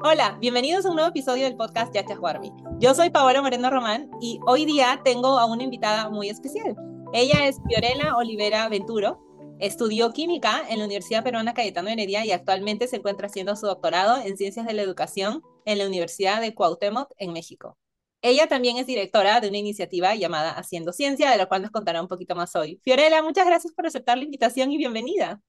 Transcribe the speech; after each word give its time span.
Hola, 0.00 0.38
bienvenidos 0.40 0.86
a 0.86 0.90
un 0.90 0.94
nuevo 0.94 1.10
episodio 1.10 1.42
del 1.42 1.56
podcast 1.56 1.92
Yacha 1.92 2.14
Juarmi. 2.14 2.52
Yo 2.78 2.94
soy 2.94 3.10
Paola 3.10 3.42
Moreno 3.42 3.68
Román 3.68 4.08
y 4.20 4.38
hoy 4.46 4.64
día 4.64 5.00
tengo 5.04 5.40
a 5.40 5.46
una 5.46 5.64
invitada 5.64 6.08
muy 6.08 6.28
especial. 6.28 6.76
Ella 7.12 7.48
es 7.48 7.56
Fiorella 7.66 8.16
Olivera 8.16 8.68
Venturo. 8.68 9.18
Estudió 9.58 10.12
química 10.12 10.62
en 10.68 10.78
la 10.78 10.84
Universidad 10.84 11.24
Peruana 11.24 11.52
Cayetano 11.52 11.88
Heredia 11.88 12.24
y 12.24 12.30
actualmente 12.30 12.86
se 12.86 12.96
encuentra 12.96 13.26
haciendo 13.26 13.56
su 13.56 13.66
doctorado 13.66 14.22
en 14.24 14.36
Ciencias 14.36 14.66
de 14.66 14.72
la 14.72 14.82
Educación 14.82 15.42
en 15.64 15.78
la 15.78 15.86
Universidad 15.88 16.40
de 16.40 16.54
Cuauhtémoc 16.54 17.10
en 17.16 17.32
México. 17.32 17.76
Ella 18.22 18.46
también 18.46 18.76
es 18.76 18.86
directora 18.86 19.40
de 19.40 19.48
una 19.48 19.58
iniciativa 19.58 20.14
llamada 20.14 20.52
Haciendo 20.52 20.92
Ciencia, 20.92 21.28
de 21.28 21.38
la 21.38 21.46
cual 21.46 21.62
nos 21.62 21.72
contará 21.72 22.00
un 22.00 22.08
poquito 22.08 22.36
más 22.36 22.54
hoy. 22.54 22.80
Fiorella, 22.84 23.20
muchas 23.20 23.46
gracias 23.46 23.72
por 23.72 23.84
aceptar 23.84 24.16
la 24.16 24.24
invitación 24.24 24.70
y 24.70 24.76
bienvenida. 24.76 25.40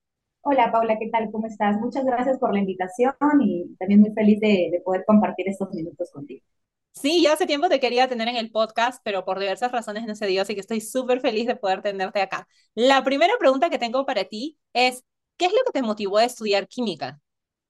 Hola 0.41 0.71
Paula, 0.71 0.97
¿qué 0.97 1.09
tal? 1.09 1.29
¿Cómo 1.31 1.47
estás? 1.47 1.79
Muchas 1.79 2.05
gracias 2.05 2.39
por 2.39 2.53
la 2.53 2.59
invitación 2.59 3.13
y 3.41 3.75
también 3.77 4.01
muy 4.01 4.11
feliz 4.11 4.39
de, 4.39 4.69
de, 4.71 4.81
poder 4.83 5.03
compartir 5.05 5.47
estos 5.49 5.70
minutos 5.73 6.09
contigo. 6.11 6.43
Sí, 6.93 7.23
yo 7.23 7.31
hace 7.31 7.45
tiempo 7.45 7.70
te 7.70 7.80
quería 7.80 8.07
tener 8.07 8.27
en 8.27 8.38
el 8.38 8.49
podcast, 8.49 9.02
pero 9.03 9.25
por 9.25 9.39
diversas 9.39 9.71
razones 9.71 10.05
no 10.07 10.16
se 10.16 10.27
dio, 10.27 10.41
así 10.41 10.53
que 10.53 10.61
estoy 10.61 10.81
súper 10.81 11.20
feliz 11.20 11.45
de 11.45 11.55
poder 11.55 11.81
tenerte 11.81 12.21
acá. 12.21 12.47
La 12.73 13.03
primera 13.03 13.33
pregunta 13.39 13.70
que 13.70 13.77
tengo 13.77 14.05
para 14.05 14.23
ti 14.23 14.57
es, 14.73 15.03
¿qué 15.38 15.45
es 15.45 15.52
lo 15.52 15.63
que 15.66 15.80
te 15.80 15.85
motivó 15.85 16.17
a 16.17 16.25
estudiar 16.25 16.67
química? 16.67 17.21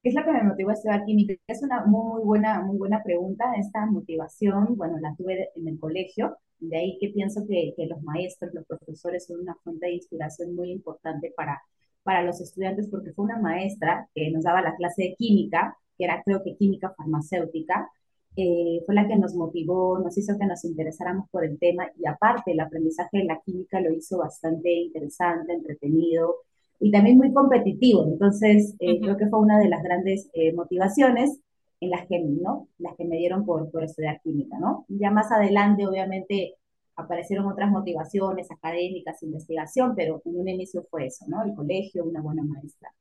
¿Qué 0.01 0.09
es 0.09 0.15
lo 0.15 0.23
que 0.23 0.31
me 0.31 0.43
motivó 0.43 0.69
a 0.69 0.73
estudiar 0.73 1.03
química? 1.05 1.33
Es 1.47 1.61
una 1.61 1.85
muy 1.85 2.23
buena, 2.23 2.61
muy 2.61 2.77
buena 2.77 3.03
pregunta. 3.03 3.45
Esta 3.57 3.85
motivación, 3.85 4.77
bueno, 4.77 4.97
la 4.99 5.13
tuve 5.15 5.49
en 5.55 5.67
el 5.67 5.79
colegio, 5.79 6.37
de 6.59 6.77
ahí 6.77 6.97
que 6.99 7.09
pienso 7.09 7.45
que, 7.47 7.73
que 7.75 7.87
los 7.87 8.01
maestros, 8.03 8.53
los 8.53 8.65
profesores 8.65 9.25
son 9.27 9.41
una 9.41 9.55
fuente 9.63 9.87
de 9.87 9.93
inspiración 9.93 10.55
muy 10.55 10.71
importante 10.71 11.33
para 11.35 11.61
para 12.03 12.23
los 12.23 12.41
estudiantes 12.41 12.87
porque 12.89 13.13
fue 13.13 13.25
una 13.25 13.39
maestra 13.39 14.09
que 14.13 14.31
nos 14.31 14.43
daba 14.43 14.61
la 14.61 14.75
clase 14.75 15.03
de 15.03 15.15
química, 15.15 15.77
que 15.97 16.05
era 16.05 16.21
creo 16.23 16.43
que 16.43 16.55
química 16.55 16.93
farmacéutica, 16.97 17.89
eh, 18.35 18.81
fue 18.85 18.95
la 18.95 19.07
que 19.07 19.17
nos 19.17 19.35
motivó, 19.35 19.99
nos 19.99 20.17
hizo 20.17 20.37
que 20.37 20.45
nos 20.45 20.63
interesáramos 20.63 21.27
por 21.29 21.43
el 21.43 21.59
tema 21.59 21.87
y 21.97 22.07
aparte 22.07 22.51
el 22.51 22.59
aprendizaje 22.59 23.19
de 23.19 23.23
la 23.25 23.41
química 23.45 23.81
lo 23.81 23.93
hizo 23.93 24.17
bastante 24.19 24.71
interesante, 24.71 25.53
entretenido 25.53 26.35
y 26.79 26.91
también 26.91 27.17
muy 27.17 27.33
competitivo. 27.33 28.05
Entonces, 28.05 28.75
eh, 28.79 28.93
uh 28.93 28.95
-huh. 28.95 29.01
creo 29.01 29.17
que 29.17 29.27
fue 29.27 29.39
una 29.39 29.59
de 29.59 29.69
las 29.69 29.83
grandes 29.83 30.29
eh, 30.33 30.53
motivaciones 30.53 31.39
en 31.81 31.89
las 31.89 32.07
que, 32.07 32.19
¿no? 32.19 32.67
las 32.77 32.95
que 32.95 33.05
me 33.05 33.17
dieron 33.17 33.45
por, 33.45 33.69
por 33.71 33.83
estudiar 33.83 34.21
química. 34.21 34.57
¿no? 34.59 34.85
Ya 34.89 35.11
más 35.11 35.31
adelante, 35.31 35.87
obviamente, 35.87 36.55
aparecieron 36.99 37.47
otras 37.47 37.71
motivaciones 37.71 38.51
académicas, 38.51 39.23
investigación, 39.23 39.95
pero 39.95 40.21
en 40.25 40.39
un 40.39 40.47
inicio 40.47 40.85
fue 40.89 41.07
eso, 41.07 41.25
¿no? 41.27 41.43
El 41.43 41.55
colegio, 41.55 42.05
una 42.05 42.21
buena 42.21 42.43
maestra. 42.43 42.93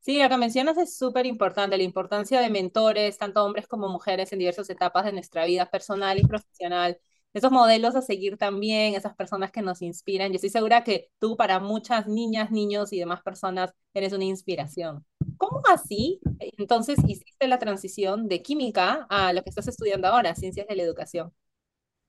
Sí, 0.00 0.22
lo 0.22 0.28
que 0.28 0.36
mencionas 0.36 0.78
es 0.78 0.96
súper 0.96 1.26
importante, 1.26 1.76
la 1.76 1.82
importancia 1.82 2.40
de 2.40 2.48
mentores, 2.48 3.18
tanto 3.18 3.44
hombres 3.44 3.66
como 3.66 3.88
mujeres, 3.88 4.32
en 4.32 4.38
diversas 4.38 4.70
etapas 4.70 5.04
de 5.04 5.12
nuestra 5.12 5.44
vida 5.46 5.66
personal 5.68 6.18
y 6.18 6.24
profesional. 6.24 6.98
Esos 7.34 7.50
modelos 7.50 7.96
a 7.96 8.02
seguir 8.02 8.38
también, 8.38 8.94
esas 8.94 9.16
personas 9.16 9.50
que 9.50 9.62
nos 9.62 9.82
inspiran. 9.82 10.30
Yo 10.30 10.36
estoy 10.36 10.50
segura 10.50 10.84
que 10.84 11.10
tú 11.18 11.36
para 11.36 11.58
muchas 11.58 12.06
niñas, 12.06 12.52
niños 12.52 12.92
y 12.92 13.00
demás 13.00 13.20
personas 13.22 13.72
eres 13.94 14.12
una 14.12 14.24
inspiración. 14.24 15.04
¿Cómo 15.38 15.60
así 15.68 16.20
entonces 16.56 16.98
hiciste 17.06 17.48
la 17.48 17.58
transición 17.58 18.28
de 18.28 18.42
química 18.42 19.06
a 19.10 19.32
lo 19.32 19.42
que 19.42 19.50
estás 19.50 19.68
estudiando 19.68 20.06
ahora, 20.08 20.34
ciencias 20.36 20.66
de 20.68 20.76
la 20.76 20.82
educación? 20.84 21.32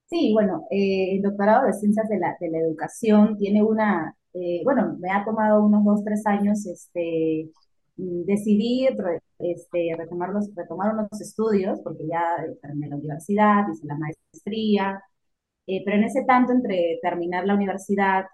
Sí, 0.09 0.31
bueno, 0.33 0.65
eh, 0.71 1.15
el 1.15 1.21
doctorado 1.21 1.65
de 1.67 1.73
Ciencias 1.73 2.07
de 2.07 2.17
la, 2.17 2.35
de 2.39 2.49
la 2.49 2.59
Educación 2.59 3.37
tiene 3.37 3.61
una, 3.61 4.15
eh, 4.33 4.61
bueno, 4.63 4.95
me 4.99 5.11
ha 5.11 5.25
tomado 5.25 5.63
unos 5.65 5.83
dos, 5.83 6.03
tres 6.05 6.25
años 6.25 6.65
este, 6.65 7.51
decidir 7.97 8.95
este, 9.39 9.95
retomar, 9.97 10.29
los, 10.29 10.53
retomar 10.55 10.93
unos 10.93 11.19
estudios, 11.21 11.79
porque 11.83 12.07
ya 12.07 12.21
terminé 12.61 12.87
la 12.89 12.95
universidad, 12.95 13.65
hice 13.73 13.85
la 13.85 13.97
maestría, 13.97 15.01
eh, 15.67 15.83
pero 15.85 15.97
en 15.97 16.05
ese 16.05 16.23
tanto 16.25 16.53
entre 16.53 16.99
terminar 17.01 17.45
la 17.47 17.55
universidad 17.55 18.25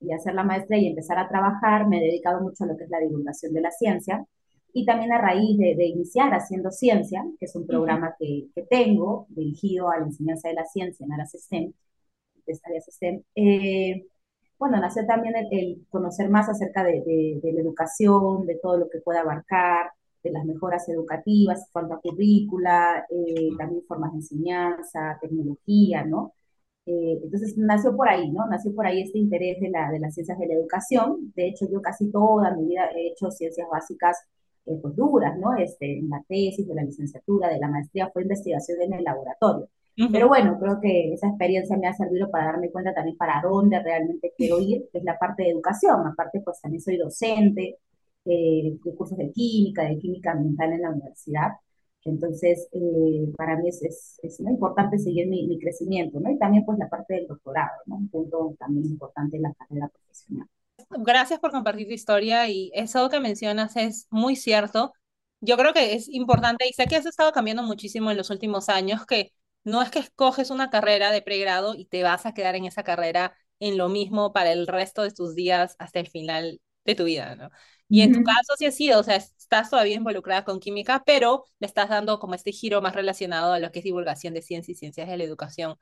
y 0.00 0.12
hacer 0.12 0.34
la 0.34 0.44
maestría 0.44 0.80
y 0.80 0.88
empezar 0.88 1.18
a 1.18 1.28
trabajar, 1.28 1.88
me 1.88 1.98
he 1.98 2.02
dedicado 2.06 2.40
mucho 2.42 2.64
a 2.64 2.68
lo 2.68 2.76
que 2.76 2.84
es 2.84 2.90
la 2.90 3.00
divulgación 3.00 3.52
de 3.54 3.60
la 3.62 3.70
ciencia 3.72 4.24
y 4.72 4.84
también 4.84 5.12
a 5.12 5.18
raíz 5.20 5.58
de, 5.58 5.74
de, 5.76 5.86
iniciar 5.86 6.32
Haciendo 6.32 6.70
Ciencia, 6.70 7.24
que 7.38 7.46
es 7.46 7.56
un 7.56 7.66
programa 7.66 8.14
que, 8.18 8.48
que, 8.54 8.62
tengo 8.62 9.26
dirigido 9.30 9.90
a 9.90 9.98
la 9.98 10.06
enseñanza 10.06 10.48
de 10.48 10.54
la 10.54 10.64
ciencia 10.64 11.04
en 11.04 11.12
áreas 11.12 11.32
STEM, 11.32 11.72
de 12.46 12.58
áreas 12.64 12.86
STEM, 12.86 13.22
eh, 13.34 14.06
bueno, 14.58 14.78
nació 14.78 15.06
también 15.06 15.34
el, 15.36 15.48
el, 15.52 15.86
conocer 15.88 16.28
más 16.30 16.48
acerca 16.48 16.84
de, 16.84 17.02
de, 17.02 17.40
de, 17.42 17.52
la 17.52 17.60
educación, 17.62 18.46
de 18.46 18.56
todo 18.62 18.76
lo 18.78 18.90
que 18.90 19.00
puede 19.00 19.18
abarcar, 19.18 19.90
de 20.22 20.30
las 20.30 20.44
mejoras 20.44 20.88
educativas, 20.88 21.68
cuanto 21.72 21.94
a 21.94 22.00
currícula, 22.00 23.06
eh, 23.10 23.48
también 23.58 23.82
formas 23.86 24.12
de 24.12 24.18
enseñanza, 24.18 25.18
tecnología, 25.20 26.04
¿no? 26.04 26.34
Eh, 26.86 27.20
entonces 27.22 27.56
nació 27.56 27.96
por 27.96 28.08
ahí, 28.08 28.30
¿no? 28.30 28.46
Nació 28.46 28.74
por 28.74 28.86
ahí 28.86 29.02
este 29.02 29.18
interés 29.18 29.60
de, 29.60 29.70
la, 29.70 29.90
de 29.90 30.00
las 30.00 30.14
ciencias 30.14 30.38
de 30.38 30.46
la 30.46 30.54
educación. 30.54 31.32
De 31.34 31.48
hecho, 31.48 31.66
yo 31.70 31.80
casi 31.82 32.10
toda 32.10 32.54
mi 32.56 32.66
vida 32.66 32.86
he 32.96 33.08
hecho 33.08 33.30
ciencias 33.30 33.68
básicas 33.70 34.18
eh, 34.66 34.78
pues 34.80 34.94
duras, 34.96 35.38
¿no? 35.38 35.56
Este, 35.56 35.98
en 35.98 36.08
la 36.10 36.22
tesis, 36.28 36.66
de 36.66 36.74
la 36.74 36.82
licenciatura, 36.84 37.48
de 37.48 37.58
la 37.58 37.68
maestría, 37.68 38.10
fue 38.12 38.22
investigación 38.22 38.82
en 38.82 38.94
el 38.94 39.04
laboratorio. 39.04 39.68
Uh 39.98 40.02
-huh. 40.04 40.12
Pero 40.12 40.28
bueno, 40.28 40.58
creo 40.60 40.80
que 40.80 41.12
esa 41.14 41.28
experiencia 41.28 41.76
me 41.76 41.88
ha 41.88 41.94
servido 41.94 42.30
para 42.30 42.46
darme 42.46 42.70
cuenta 42.70 42.94
también 42.94 43.16
para 43.16 43.40
dónde 43.42 43.80
realmente 43.82 44.32
quiero 44.36 44.60
ir, 44.60 44.88
que 44.92 44.98
es 44.98 45.04
la 45.04 45.18
parte 45.18 45.42
de 45.44 45.50
educación. 45.50 46.06
Aparte, 46.06 46.40
pues 46.44 46.60
también 46.60 46.80
soy 46.82 46.96
docente 46.96 47.78
eh, 48.24 48.78
de 48.84 48.94
cursos 48.94 49.18
de 49.18 49.30
química, 49.32 49.84
de 49.84 49.98
química 49.98 50.32
ambiental 50.32 50.72
en 50.72 50.82
la 50.82 50.90
universidad. 50.90 51.50
Entonces, 52.04 52.68
eh, 52.72 53.30
para 53.36 53.56
mí 53.58 53.68
es, 53.68 53.82
es, 53.82 54.20
es 54.22 54.40
muy 54.40 54.52
importante 54.52 54.98
seguir 54.98 55.28
mi, 55.28 55.46
mi, 55.46 55.58
crecimiento, 55.58 56.18
¿no? 56.20 56.30
Y 56.30 56.38
también, 56.38 56.64
pues, 56.64 56.78
la 56.78 56.88
parte 56.88 57.14
del 57.14 57.26
doctorado, 57.26 57.70
¿no? 57.86 57.96
Un 57.96 58.08
punto 58.08 58.54
también 58.58 58.86
importante 58.86 59.36
en 59.36 59.42
la 59.42 59.54
carrera 59.54 59.88
profesional 59.88 60.48
gracias 60.90 61.40
por 61.40 61.50
compartir 61.50 61.86
tu 61.86 61.94
historia 61.94 62.48
y 62.48 62.70
eso 62.74 63.08
que 63.08 63.20
mencionas 63.20 63.76
es 63.76 64.06
muy 64.10 64.36
cierto. 64.36 64.92
Yo 65.40 65.56
creo 65.56 65.72
que 65.72 65.94
es 65.94 66.08
importante 66.08 66.68
y 66.68 66.72
sé 66.72 66.86
que 66.86 66.96
has 66.96 67.06
estado 67.06 67.32
cambiando 67.32 67.62
muchísimo 67.62 68.10
en 68.10 68.16
los 68.16 68.30
últimos 68.30 68.68
años, 68.68 69.06
que 69.06 69.32
no 69.64 69.82
es 69.82 69.90
que 69.90 70.00
escoges 70.00 70.50
una 70.50 70.70
carrera 70.70 71.10
de 71.10 71.22
pregrado 71.22 71.74
y 71.74 71.86
te 71.86 72.02
vas 72.02 72.26
a 72.26 72.34
quedar 72.34 72.56
en 72.56 72.66
esa 72.66 72.82
carrera 72.82 73.34
en 73.58 73.78
lo 73.78 73.88
mismo 73.88 74.32
para 74.32 74.52
el 74.52 74.66
resto 74.66 75.02
de 75.02 75.10
tus 75.12 75.34
días 75.34 75.76
hasta 75.78 76.00
el 76.00 76.08
final 76.08 76.60
de 76.84 76.94
tu 76.94 77.04
vida, 77.04 77.34
¿no? 77.36 77.50
Y 77.88 78.02
en 78.02 78.12
tu 78.12 78.22
caso 78.22 78.54
sí 78.56 78.66
ha 78.66 78.70
sido, 78.70 79.00
o 79.00 79.02
sea, 79.02 79.16
estás 79.16 79.68
todavía 79.68 79.96
involucrada 79.96 80.44
con 80.44 80.60
química, 80.60 81.02
pero 81.04 81.44
le 81.58 81.66
estás 81.66 81.88
dando 81.88 82.20
como 82.20 82.34
este 82.34 82.52
giro 82.52 82.80
más 82.80 82.94
relacionado 82.94 83.52
a 83.52 83.58
lo 83.58 83.72
que 83.72 83.80
es 83.80 83.84
divulgación 83.84 84.32
de 84.32 84.42
ciencia 84.42 84.72
y 84.72 84.76
ciencias 84.76 85.08
de 85.08 85.16
la 85.16 85.24
educación. 85.24 85.76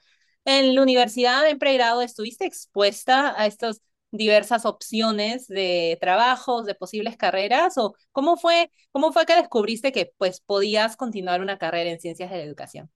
En 0.44 0.74
la 0.74 0.82
universidad 0.82 1.48
en 1.48 1.58
pregrado 1.58 2.00
estuviste 2.00 2.46
expuesta 2.46 3.34
a 3.40 3.46
estos 3.46 3.82
diversas 4.10 4.64
opciones 4.66 5.46
de 5.48 5.98
trabajos, 6.00 6.66
de 6.66 6.74
posibles 6.74 7.16
carreras, 7.16 7.76
o 7.78 7.94
cómo 8.12 8.36
fue, 8.36 8.70
cómo 8.92 9.12
fue 9.12 9.26
que 9.26 9.36
descubriste 9.36 9.92
que 9.92 10.12
pues 10.18 10.40
podías 10.40 10.96
continuar 10.96 11.40
una 11.40 11.58
carrera 11.58 11.90
en 11.90 12.00
ciencias 12.00 12.30
de 12.30 12.36
la 12.36 12.42
educación? 12.44 12.90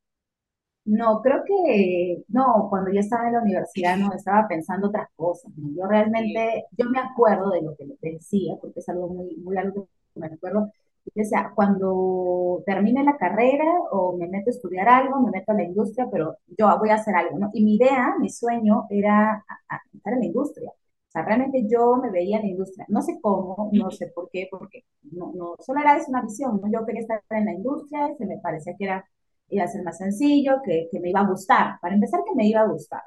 No, 0.85 1.21
creo 1.23 1.45
que 1.47 2.25
no, 2.29 2.67
cuando 2.69 2.91
yo 2.93 2.99
estaba 3.01 3.29
en 3.29 3.35
la 3.35 3.43
universidad 3.43 3.97
no 3.97 4.13
estaba 4.13 4.49
pensando 4.49 4.89
otras 4.89 5.09
cosas. 5.15 5.53
¿no? 5.57 5.71
Yo 5.77 5.87
realmente, 5.87 6.65
yo 6.77 6.87
me 6.91 6.99
acuerdo 6.99 7.51
de 7.51 7.63
lo 7.63 7.77
que 7.77 7.87
te 8.01 8.13
decía, 8.13 8.55
porque 8.61 8.81
es 8.81 8.89
algo 8.89 9.09
muy, 9.09 9.37
muy 9.37 9.57
algo 9.57 9.89
que 10.13 10.21
me 10.21 10.27
acuerdo. 10.27 10.73
O 11.05 11.25
sea, 11.25 11.53
cuando 11.55 12.63
termine 12.67 13.05
la 13.05 13.17
carrera 13.17 13.65
o 13.93 14.17
me 14.17 14.29
meto 14.29 14.51
a 14.51 14.53
estudiar 14.53 14.89
algo, 14.89 15.21
me 15.21 15.31
meto 15.31 15.53
a 15.53 15.55
la 15.55 15.65
industria, 15.65 16.09
pero 16.11 16.37
yo 16.59 16.77
voy 16.79 16.91
a 16.91 16.95
hacer 16.97 17.15
algo, 17.15 17.39
¿no? 17.39 17.51
Y 17.55 17.65
mi 17.65 17.77
idea, 17.77 18.15
mi 18.21 18.31
sueño 18.31 18.87
era 18.91 19.45
estar 19.93 20.13
en 20.15 20.21
la 20.21 20.27
industria. 20.27 20.73
O 21.13 21.19
sea, 21.19 21.25
realmente 21.27 21.67
yo 21.69 21.97
me 21.97 22.11
veía 22.11 22.39
en 22.39 22.45
la 22.45 22.49
industria. 22.49 22.87
No 22.89 23.03
sé 23.03 23.19
cómo, 23.21 23.69
no 23.73 23.91
sé 23.91 24.07
por 24.15 24.31
qué, 24.31 24.49
porque 24.51 24.85
no, 25.11 25.31
no, 25.35 25.57
solo 25.61 25.81
era 25.81 25.99
eso 25.99 26.07
una 26.09 26.23
visión, 26.23 26.59
¿no? 26.59 26.73
Yo 26.73 26.87
quería 26.87 27.03
estar 27.03 27.21
en 27.31 27.45
la 27.45 27.53
industria, 27.53 28.09
se 28.17 28.25
me 28.25 28.39
parecía 28.39 28.75
que 28.79 28.85
era, 28.85 29.05
iba 29.51 29.65
a 29.65 29.69
ser 29.69 29.83
más 29.83 29.99
sencillo, 29.99 30.63
que, 30.65 30.89
que 30.91 31.01
me 31.01 31.11
iba 31.11 31.21
a 31.21 31.29
gustar. 31.29 31.79
Para 31.83 31.95
empezar, 31.95 32.21
que 32.27 32.35
me 32.35 32.47
iba 32.47 32.63
a 32.63 32.67
gustar. 32.67 33.03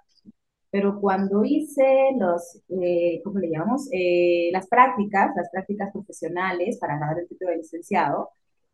Pero 0.69 1.00
cuando 1.01 1.44
hice 1.44 2.12
los, 2.19 2.62
eh, 2.69 3.21
¿cómo 3.24 3.39
le 3.39 3.50
llamamos? 3.50 3.88
Eh, 3.91 4.50
las 4.51 4.68
prácticas, 4.68 5.31
las 5.35 5.50
prácticas 5.50 5.91
profesionales 5.91 6.77
para 6.79 7.00
ganar 7.00 7.18
el 7.19 7.27
título 7.27 7.51
de 7.51 7.57
licenciado, 7.57 8.29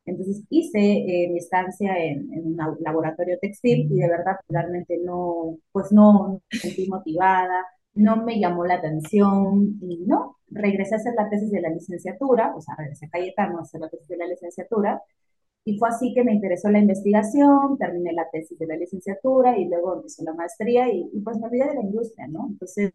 entonces 0.06 0.44
hice 0.50 0.80
eh, 0.80 1.30
mi 1.32 1.38
estancia 1.38 1.98
en, 2.04 2.34
en, 2.34 2.48
un 2.48 2.58
laboratorio 2.82 3.38
textil 3.40 3.88
y 3.92 4.00
de 4.00 4.10
verdad 4.10 4.36
realmente 4.50 4.98
no, 4.98 5.58
pues 5.72 5.92
no 5.94 6.42
me 6.52 6.60
sentí 6.60 6.90
motivada, 6.90 7.66
no 7.94 8.24
me 8.24 8.40
llamó 8.40 8.66
la 8.66 8.76
atención 8.76 9.78
y 9.82 9.98
no, 10.06 10.38
regresé 10.50 10.96
a 10.96 10.98
hacer 10.98 11.14
la 11.16 11.30
tesis 11.30 11.52
de 11.52 11.62
la 11.62 11.70
licenciatura, 11.70 12.54
o 12.56 12.62
sea, 12.62 12.76
regresé 12.78 13.06
a 13.06 13.10
Cayetano 13.10 13.60
a 13.60 13.62
hacer 13.62 13.82
la 13.82 13.90
tesis 13.90 14.08
de 14.08 14.18
la 14.18 14.28
licenciatura, 14.28 15.02
y 15.64 15.78
fue 15.78 15.90
así 15.90 16.14
que 16.14 16.24
me 16.24 16.34
interesó 16.34 16.70
la 16.70 16.80
investigación, 16.80 17.78
terminé 17.78 18.14
la 18.14 18.28
tesis 18.32 18.58
de 18.58 18.66
la 18.66 18.76
licenciatura 18.76 19.58
y 19.58 19.66
luego 19.66 19.96
empezó 19.96 20.24
la 20.24 20.34
maestría 20.34 20.92
y, 20.92 21.08
y 21.14 21.20
pues 21.22 21.38
me 21.38 21.48
olvidé 21.48 21.68
de 21.68 21.76
la 21.76 21.82
industria, 21.82 22.28
¿no? 22.28 22.48
Entonces, 22.50 22.92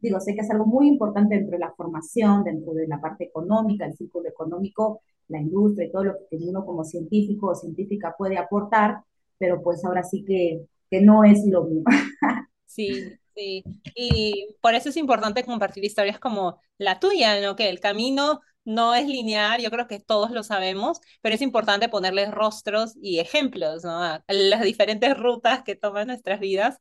digo, 0.00 0.20
sé 0.20 0.34
que 0.34 0.40
es 0.40 0.50
algo 0.50 0.66
muy 0.66 0.88
importante 0.88 1.34
dentro 1.34 1.52
de 1.52 1.58
la 1.58 1.72
formación, 1.72 2.44
dentro 2.44 2.72
de 2.72 2.86
la 2.86 3.00
parte 3.00 3.24
económica, 3.24 3.84
el 3.84 3.96
círculo 3.96 4.28
económico, 4.28 5.02
la 5.28 5.40
industria 5.40 5.86
y 5.86 5.92
todo 5.92 6.04
lo 6.04 6.14
que 6.30 6.36
uno 6.36 6.64
como 6.64 6.84
científico 6.84 7.48
o 7.48 7.54
científica 7.54 8.14
puede 8.16 8.38
aportar, 8.38 9.02
pero 9.38 9.62
pues 9.62 9.84
ahora 9.84 10.02
sí 10.02 10.24
que, 10.24 10.66
que 10.90 11.00
no 11.02 11.24
es 11.24 11.46
lo 11.46 11.64
mismo. 11.64 11.84
Sí, 12.66 12.88
sí. 13.34 13.64
Y 13.94 14.56
por 14.60 14.74
eso 14.74 14.88
es 14.88 14.96
importante 14.96 15.44
compartir 15.44 15.84
historias 15.84 16.18
como 16.18 16.60
la 16.78 16.98
tuya, 17.00 17.40
¿no? 17.40 17.56
Que 17.56 17.68
el 17.68 17.80
camino 17.80 18.40
no 18.64 18.94
es 18.94 19.06
lineal, 19.06 19.60
yo 19.60 19.70
creo 19.70 19.86
que 19.86 20.00
todos 20.00 20.30
lo 20.30 20.42
sabemos, 20.42 21.00
pero 21.20 21.34
es 21.34 21.42
importante 21.42 21.88
ponerles 21.88 22.30
rostros 22.30 22.94
y 23.00 23.18
ejemplos, 23.18 23.84
¿no? 23.84 24.00
Las 24.28 24.62
diferentes 24.62 25.16
rutas 25.16 25.62
que 25.64 25.76
toman 25.76 26.06
nuestras 26.08 26.40
vidas. 26.40 26.78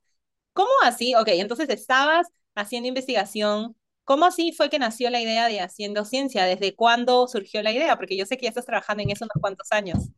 ¿Cómo 0.54 0.70
así? 0.84 1.16
Ok, 1.16 1.30
entonces 1.30 1.70
estabas 1.70 2.28
haciendo 2.56 2.88
investigación. 2.90 3.76
¿Cómo 4.06 4.26
así 4.26 4.52
fue 4.54 4.70
que 4.70 4.80
nació 4.80 5.10
la 5.10 5.22
idea 5.22 5.48
de 5.48 5.62
Haciendo 5.62 6.06
Ciencia? 6.06 6.46
¿Desde 6.46 6.76
cuándo 6.76 7.28
surgió 7.28 7.64
la 7.64 7.72
idea? 7.72 7.98
Porque 7.98 8.18
yo 8.18 8.26
sé 8.26 8.38
que 8.38 8.44
ya 8.46 8.50
estás 8.50 8.66
trabajando 8.66 9.04
en 9.04 9.12
eso 9.12 9.26
unos 9.26 9.42
cuantos 9.42 9.72
años. 9.72 10.10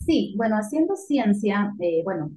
Sí, 0.00 0.34
bueno, 0.36 0.56
Haciendo 0.56 0.96
Ciencia, 0.96 1.72
eh, 1.80 2.02
bueno, 2.04 2.30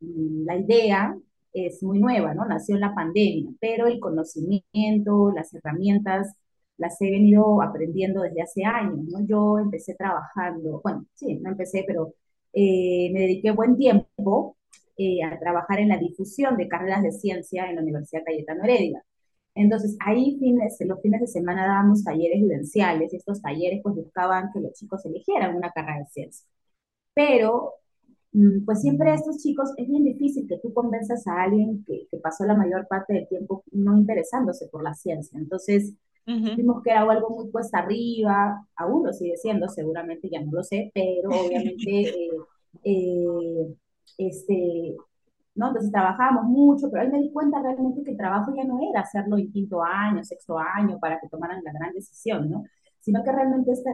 mm, 0.00 0.44
la 0.46 0.56
idea 0.56 1.16
es 1.52 1.82
muy 1.82 1.98
nueva, 2.00 2.34
¿no? 2.34 2.44
Nació 2.46 2.76
en 2.76 2.82
la 2.82 2.94
pandemia, 2.94 3.50
pero 3.60 3.86
el 3.86 4.00
conocimiento, 4.00 5.32
las 5.34 5.52
herramientas, 5.54 6.34
las 6.76 7.00
he 7.02 7.10
venido 7.10 7.62
aprendiendo 7.62 8.22
desde 8.22 8.42
hace 8.42 8.64
años, 8.64 9.00
¿no? 9.10 9.20
Yo 9.26 9.58
empecé 9.58 9.94
trabajando, 9.94 10.80
bueno, 10.82 11.06
sí, 11.14 11.36
no 11.36 11.50
empecé, 11.50 11.84
pero 11.86 12.14
eh, 12.52 13.10
me 13.12 13.20
dediqué 13.20 13.50
buen 13.52 13.76
tiempo 13.76 14.56
eh, 14.96 15.22
a 15.24 15.38
trabajar 15.38 15.78
en 15.80 15.88
la 15.88 15.98
difusión 15.98 16.56
de 16.56 16.68
carreras 16.68 17.02
de 17.02 17.12
ciencia 17.12 17.68
en 17.68 17.76
la 17.76 17.82
Universidad 17.82 18.22
Cayetano 18.24 18.64
Heredia. 18.64 19.04
Entonces, 19.54 19.96
ahí 20.06 20.38
fines, 20.38 20.76
los 20.80 21.00
fines 21.02 21.20
de 21.20 21.26
semana 21.26 21.66
dábamos 21.66 22.04
talleres 22.04 22.40
vivenciales 22.40 23.12
estos 23.12 23.42
talleres 23.42 23.80
pues 23.82 23.96
buscaban 23.96 24.50
que 24.52 24.60
los 24.60 24.72
chicos 24.74 25.04
eligieran 25.06 25.56
una 25.56 25.70
carrera 25.70 26.00
de 26.00 26.06
ciencia. 26.06 26.46
Pero 27.14 27.74
pues 28.64 28.80
siempre 28.80 29.12
estos 29.12 29.38
chicos 29.38 29.70
es 29.76 29.88
bien 29.88 30.04
difícil 30.04 30.46
que 30.48 30.58
tú 30.58 30.72
convenzas 30.72 31.26
a 31.26 31.42
alguien 31.42 31.84
que, 31.84 32.06
que 32.10 32.18
pasó 32.18 32.44
la 32.44 32.56
mayor 32.56 32.86
parte 32.86 33.14
del 33.14 33.28
tiempo 33.28 33.64
no 33.72 33.96
interesándose 33.96 34.68
por 34.68 34.84
la 34.84 34.94
ciencia. 34.94 35.38
Entonces, 35.38 35.94
vimos 36.26 36.82
que 36.82 36.90
era 36.90 37.02
algo 37.02 37.30
muy 37.30 37.50
puesta 37.50 37.78
arriba, 37.78 38.66
aún 38.76 39.06
lo 39.06 39.12
sigue 39.12 39.36
siendo, 39.36 39.68
seguramente 39.68 40.28
ya 40.30 40.40
no 40.42 40.52
lo 40.52 40.62
sé, 40.62 40.90
pero 40.94 41.30
obviamente, 41.74 42.08
eh, 42.08 42.30
eh, 42.84 43.74
este, 44.18 44.96
¿no? 45.54 45.68
Entonces 45.68 45.90
trabajábamos 45.90 46.44
mucho, 46.44 46.88
pero 46.90 47.02
ahí 47.02 47.10
me 47.10 47.20
di 47.20 47.32
cuenta 47.32 47.60
realmente 47.60 48.02
que 48.04 48.12
el 48.12 48.16
trabajo 48.16 48.52
ya 48.56 48.64
no 48.64 48.78
era 48.90 49.00
hacerlo 49.00 49.38
en 49.38 49.50
quinto 49.50 49.82
año, 49.82 50.22
sexto 50.24 50.58
año, 50.58 50.98
para 51.00 51.18
que 51.20 51.28
tomaran 51.28 51.62
la 51.64 51.72
gran 51.72 51.92
decisión, 51.92 52.48
¿no? 52.48 52.64
Sino 53.00 53.24
que 53.24 53.32
realmente 53.32 53.72
esta, 53.72 53.90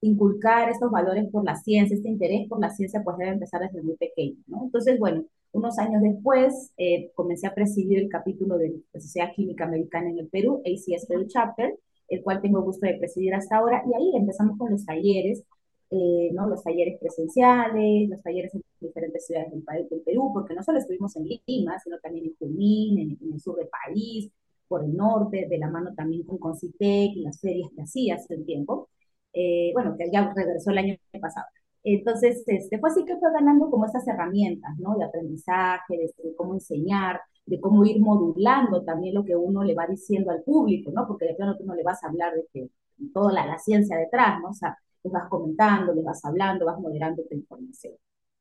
inculcar 0.00 0.68
estos 0.70 0.90
valores 0.90 1.28
por 1.30 1.44
la 1.44 1.56
ciencia, 1.56 1.96
este 1.96 2.08
interés 2.08 2.48
por 2.48 2.60
la 2.60 2.70
ciencia, 2.70 3.02
pues 3.02 3.16
debe 3.18 3.32
empezar 3.32 3.60
desde 3.62 3.82
muy 3.82 3.96
pequeño, 3.96 4.36
¿no? 4.46 4.64
Entonces, 4.64 4.98
bueno, 4.98 5.24
unos 5.52 5.78
años 5.78 6.02
después 6.02 6.72
eh, 6.76 7.10
comencé 7.14 7.46
a 7.46 7.54
presidir 7.54 7.98
el 7.98 8.08
capítulo 8.08 8.58
de 8.58 8.74
la 8.92 9.00
Sociedad 9.00 9.32
Química 9.34 9.64
Americana 9.64 10.10
en 10.10 10.18
el 10.18 10.28
Perú, 10.28 10.62
ACS 10.64 11.06
Perú 11.06 11.24
Chapter, 11.28 11.78
el 12.08 12.22
cual 12.22 12.40
tengo 12.42 12.62
gusto 12.62 12.86
de 12.86 12.94
presidir 12.94 13.34
hasta 13.34 13.56
ahora, 13.56 13.82
y 13.86 13.94
ahí 13.94 14.16
empezamos 14.16 14.58
con 14.58 14.70
los 14.70 14.84
talleres, 14.84 15.42
eh, 15.90 16.30
¿no? 16.34 16.46
Los 16.48 16.62
talleres 16.62 16.98
presenciales, 17.00 18.08
los 18.08 18.22
talleres 18.22 18.54
en 18.54 18.62
diferentes 18.80 19.26
ciudades 19.26 19.50
del, 19.50 19.62
país, 19.62 19.88
del 19.88 20.00
Perú, 20.00 20.30
porque 20.34 20.54
no 20.54 20.62
solo 20.62 20.78
estuvimos 20.78 21.16
en 21.16 21.26
Lima, 21.46 21.78
sino 21.82 21.98
también 22.00 22.26
en 22.26 22.34
Junín, 22.38 22.98
en, 22.98 23.18
en 23.20 23.32
el 23.34 23.40
sur 23.40 23.56
del 23.56 23.68
país, 23.68 24.30
por 24.68 24.84
el 24.84 24.94
norte, 24.96 25.46
de 25.48 25.58
la 25.58 25.70
mano 25.70 25.94
también 25.94 26.24
con 26.24 26.38
Concitec 26.38 27.12
y 27.14 27.22
las 27.22 27.40
ferias 27.40 27.70
que 27.74 27.82
hacía 27.82 28.16
hace 28.16 28.34
un 28.36 28.44
tiempo. 28.44 28.88
Eh, 29.36 29.70
bueno, 29.74 29.96
que 29.98 30.10
ya 30.10 30.32
regresó 30.34 30.70
el 30.70 30.78
año 30.78 30.96
pasado. 31.20 31.46
Entonces, 31.84 32.42
este, 32.46 32.78
fue 32.78 32.90
así 32.90 33.04
que 33.04 33.16
fue 33.18 33.32
ganando 33.32 33.70
como 33.70 33.84
esas 33.86 34.06
herramientas, 34.08 34.72
¿no? 34.78 34.96
De 34.96 35.04
aprendizaje, 35.04 35.96
de, 35.98 36.34
cómo 36.36 36.54
enseñar, 36.54 37.20
de 37.44 37.60
cómo 37.60 37.84
ir 37.84 38.00
modulando 38.00 38.82
también 38.82 39.14
lo 39.14 39.24
que 39.24 39.36
uno 39.36 39.62
le 39.62 39.74
va 39.74 39.86
diciendo 39.86 40.30
al 40.32 40.42
público, 40.42 40.90
¿no? 40.92 41.06
Porque 41.06 41.26
de 41.26 41.34
plano 41.34 41.56
tú 41.56 41.64
no 41.66 41.74
le 41.74 41.82
vas 41.82 42.02
a 42.02 42.08
hablar 42.08 42.34
de 42.34 42.46
que 42.52 42.70
toda 43.12 43.32
la, 43.32 43.46
la 43.46 43.58
ciencia 43.58 43.96
detrás, 43.98 44.40
¿no? 44.40 44.50
O 44.50 44.54
sea, 44.54 44.76
les 45.04 45.12
vas 45.12 45.28
comentando, 45.28 45.92
les 45.94 46.04
vas 46.04 46.24
hablando, 46.24 46.66
vas 46.66 46.80
moderando 46.80 47.22
tu 47.24 47.34
información. 47.36 47.94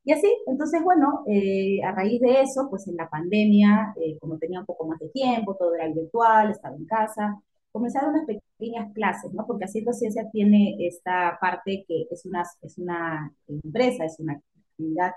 Y 0.06 0.12
así, 0.14 0.28
entonces, 0.48 0.84
bueno, 0.84 1.24
eh, 1.28 1.84
a 1.84 1.92
raíz 1.92 2.22
de 2.22 2.42
eso, 2.42 2.68
pues 2.70 2.88
en 2.88 2.96
la 2.96 3.10
pandemia, 3.10 3.94
eh, 4.00 4.18
como 4.20 4.38
tenía 4.38 4.60
un 4.60 4.66
poco 4.66 4.88
más 4.88 5.00
de 5.00 5.10
tiempo, 5.10 5.56
todo 5.56 5.74
era 5.76 5.88
virtual, 5.88 6.52
estaba 6.52 6.76
en 6.76 6.86
casa, 6.86 7.42
dar 7.94 8.10
unas 8.10 8.26
pequeñas 8.26 8.94
clases, 8.94 9.34
¿no? 9.34 9.46
Porque 9.46 9.66
Haciendo 9.66 9.94
Ciencia 9.94 10.30
tiene 10.32 10.78
esta 10.88 11.38
parte 11.40 11.86
que 11.88 12.08
es 12.10 12.26
una, 12.26 12.44
es 12.62 12.78
una 12.78 13.34
empresa, 13.48 14.06
es 14.06 14.20
una 14.20 14.34
actividad 14.34 15.12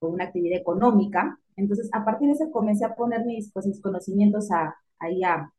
o 0.00 0.08
una 0.08 0.24
actividad 0.24 0.60
económica. 0.60 1.38
Entonces, 1.56 1.88
a 1.92 2.04
partir 2.04 2.28
de 2.28 2.34
eso 2.34 2.50
comencé 2.50 2.84
a 2.84 2.94
poner 2.94 3.24
mis, 3.24 3.52
pues, 3.52 3.66
mis 3.66 3.80
conocimientos 3.80 4.48
ahí 4.98 5.22
a, 5.24 5.52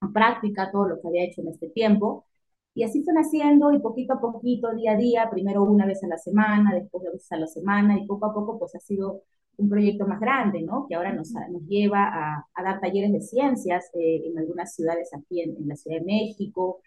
a, 0.00 0.12
práctica, 0.12 0.70
todo 0.70 0.88
lo 0.88 1.00
que 1.00 1.08
había 1.08 1.24
hecho 1.24 1.42
en 1.42 1.48
este 1.48 1.68
tiempo. 1.70 2.26
Y 2.74 2.84
así 2.84 3.02
fue 3.04 3.12
naciendo 3.14 3.72
y 3.72 3.80
poquito 3.80 4.14
a 4.14 4.20
poquito, 4.20 4.72
día 4.74 4.92
a 4.92 4.96
día, 4.96 5.30
primero 5.30 5.62
una 5.64 5.86
vez 5.86 6.02
a 6.04 6.06
la 6.08 6.18
semana, 6.18 6.74
después 6.74 7.04
dos 7.04 7.14
veces 7.14 7.32
a 7.32 7.36
la 7.38 7.46
semana 7.46 7.98
y 7.98 8.06
poco 8.06 8.26
a 8.26 8.34
poco 8.34 8.58
pues 8.58 8.74
ha 8.74 8.80
sido 8.80 9.22
un 9.56 9.68
proyecto 9.68 10.06
más 10.06 10.20
grande, 10.20 10.62
¿no? 10.62 10.86
Que 10.88 10.94
ahora 10.94 11.12
nos, 11.12 11.32
nos 11.32 11.62
lleva 11.68 12.04
a, 12.04 12.46
a, 12.54 12.62
dar 12.62 12.80
talleres 12.80 13.12
de 13.12 13.20
ciencias 13.20 13.90
eh, 13.94 14.22
en 14.26 14.38
algunas 14.38 14.74
ciudades 14.74 15.10
aquí 15.14 15.40
en, 15.42 15.56
en, 15.56 15.68
la 15.68 15.76
Ciudad 15.76 15.98
de 15.98 16.04
México. 16.04 16.80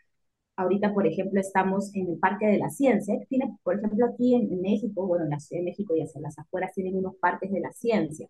Ahorita, 0.57 0.93
por 0.93 1.07
ejemplo, 1.07 1.39
estamos 1.39 1.93
en 1.95 2.09
el 2.09 2.17
Parque 2.19 2.47
de 2.47 2.57
la 2.59 2.69
Ciencia, 2.69 3.17
que 3.19 3.25
tiene, 3.27 3.57
por 3.63 3.77
ejemplo, 3.77 4.05
aquí 4.07 4.35
en, 4.35 4.51
en, 4.51 4.61
México, 4.61 5.05
bueno, 5.07 5.25
en 5.25 5.31
la 5.31 5.39
Ciudad 5.39 5.61
de 5.61 5.65
México 5.65 5.95
y 5.95 6.01
hacia 6.01 6.21
las 6.21 6.37
afueras 6.39 6.73
tienen 6.73 6.95
unos 6.97 7.15
parques 7.17 7.51
de 7.51 7.59
la 7.61 7.71
ciencia. 7.73 8.27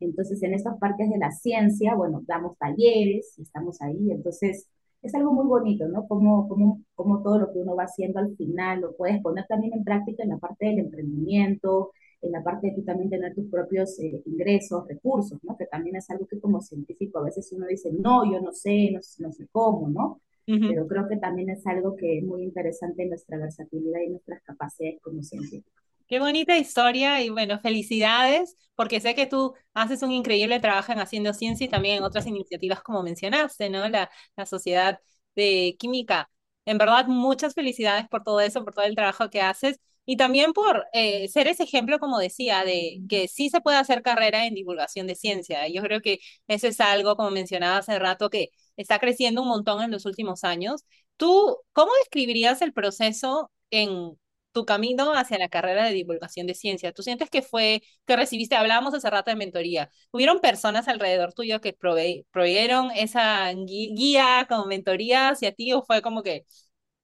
Entonces, 0.00 0.42
en 0.42 0.54
estos 0.54 0.78
parques 0.78 1.08
de 1.10 1.18
la 1.18 1.32
ciencia, 1.32 1.94
bueno, 1.94 2.22
damos 2.26 2.56
talleres, 2.58 3.38
estamos 3.38 3.80
ahí, 3.82 4.10
entonces 4.10 4.68
es 5.02 5.14
algo 5.14 5.32
muy 5.32 5.46
bonito, 5.46 5.88
¿no? 5.88 6.06
Como, 6.06 6.48
como, 6.48 6.82
como 6.94 7.22
todo 7.22 7.38
lo 7.38 7.52
que 7.52 7.60
uno 7.60 7.76
va 7.76 7.84
haciendo 7.84 8.18
al 8.20 8.36
final 8.36 8.80
lo 8.80 8.96
puedes 8.96 9.20
poner 9.22 9.46
también 9.46 9.72
en 9.74 9.84
práctica 9.84 10.22
en 10.22 10.30
la 10.30 10.38
parte 10.38 10.66
del 10.66 10.80
emprendimiento, 10.80 11.92
en 12.26 12.32
la 12.32 12.42
parte 12.42 12.68
de 12.68 12.74
tú 12.74 12.82
también 12.84 13.10
tener 13.10 13.34
tus 13.34 13.46
propios 13.50 13.98
eh, 14.00 14.22
ingresos, 14.26 14.86
recursos, 14.88 15.38
¿no? 15.44 15.56
Que 15.56 15.66
también 15.66 15.96
es 15.96 16.08
algo 16.10 16.26
que 16.26 16.40
como 16.40 16.60
científico 16.60 17.18
a 17.18 17.24
veces 17.24 17.50
uno 17.52 17.66
dice, 17.66 17.90
no, 17.92 18.30
yo 18.30 18.40
no 18.40 18.52
sé, 18.52 18.90
no, 18.92 19.00
no 19.18 19.32
sé 19.32 19.46
cómo, 19.52 19.88
¿no? 19.88 20.20
Uh 20.48 20.52
-huh. 20.52 20.68
Pero 20.68 20.86
creo 20.86 21.08
que 21.08 21.16
también 21.16 21.50
es 21.50 21.66
algo 21.66 21.96
que 21.96 22.18
es 22.18 22.24
muy 22.24 22.42
interesante 22.42 23.02
en 23.02 23.10
nuestra 23.10 23.38
versatilidad 23.38 24.00
y 24.00 24.10
nuestras 24.10 24.42
capacidades 24.42 25.00
como 25.02 25.22
científicos. 25.22 25.72
Qué 26.08 26.20
bonita 26.20 26.56
historia 26.56 27.20
y 27.22 27.30
bueno, 27.30 27.58
felicidades, 27.58 28.56
porque 28.76 29.00
sé 29.00 29.14
que 29.16 29.26
tú 29.26 29.54
haces 29.74 30.02
un 30.02 30.12
increíble 30.12 30.60
trabajo 30.60 30.92
en 30.92 31.00
Haciendo 31.00 31.32
Ciencia 31.32 31.66
y 31.66 31.68
también 31.68 31.96
en 31.96 32.04
otras 32.04 32.26
iniciativas 32.26 32.80
como 32.82 33.02
mencionaste, 33.02 33.70
¿no? 33.70 33.88
La, 33.88 34.08
la 34.36 34.46
Sociedad 34.46 35.00
de 35.34 35.74
Química. 35.78 36.30
En 36.64 36.78
verdad, 36.78 37.06
muchas 37.08 37.54
felicidades 37.54 38.06
por 38.08 38.22
todo 38.22 38.40
eso, 38.40 38.64
por 38.64 38.72
todo 38.74 38.84
el 38.84 38.94
trabajo 38.94 39.30
que 39.30 39.40
haces 39.40 39.80
y 40.06 40.16
también 40.16 40.52
por 40.52 40.86
eh, 40.92 41.28
ser 41.28 41.48
ese 41.48 41.64
ejemplo, 41.64 41.98
como 41.98 42.18
decía, 42.18 42.64
de 42.64 43.00
que 43.08 43.28
sí 43.28 43.50
se 43.50 43.60
puede 43.60 43.76
hacer 43.78 44.02
carrera 44.02 44.46
en 44.46 44.54
divulgación 44.54 45.06
de 45.06 45.16
ciencia. 45.16 45.68
Yo 45.68 45.82
creo 45.82 46.00
que 46.00 46.20
eso 46.48 46.68
es 46.68 46.80
algo, 46.80 47.16
como 47.16 47.30
mencionaba 47.30 47.78
hace 47.78 47.98
rato, 47.98 48.30
que 48.30 48.50
está 48.76 48.98
creciendo 48.98 49.42
un 49.42 49.48
montón 49.48 49.82
en 49.82 49.90
los 49.90 50.06
últimos 50.06 50.44
años. 50.44 50.84
¿Tú 51.16 51.58
cómo 51.72 51.92
describirías 52.02 52.62
el 52.62 52.72
proceso 52.72 53.50
en 53.70 54.16
tu 54.52 54.64
camino 54.64 55.12
hacia 55.14 55.38
la 55.38 55.48
carrera 55.50 55.84
de 55.84 55.92
divulgación 55.92 56.46
de 56.46 56.54
ciencia? 56.54 56.92
¿Tú 56.92 57.02
sientes 57.02 57.28
que 57.30 57.42
fue, 57.42 57.82
que 58.06 58.16
recibiste, 58.16 58.56
hablábamos 58.56 58.94
hace 58.94 59.10
rato 59.10 59.30
de 59.30 59.36
mentoría, 59.36 59.90
¿hubieron 60.12 60.40
personas 60.40 60.88
alrededor 60.88 61.32
tuyo 61.34 61.60
que 61.60 61.72
proveyeron 61.74 62.90
esa 62.92 63.52
guía 63.52 64.46
como 64.48 64.66
mentoría 64.66 65.28
hacia 65.30 65.52
ti 65.52 65.72
o 65.72 65.82
fue 65.82 66.00
como 66.02 66.22
que 66.22 66.44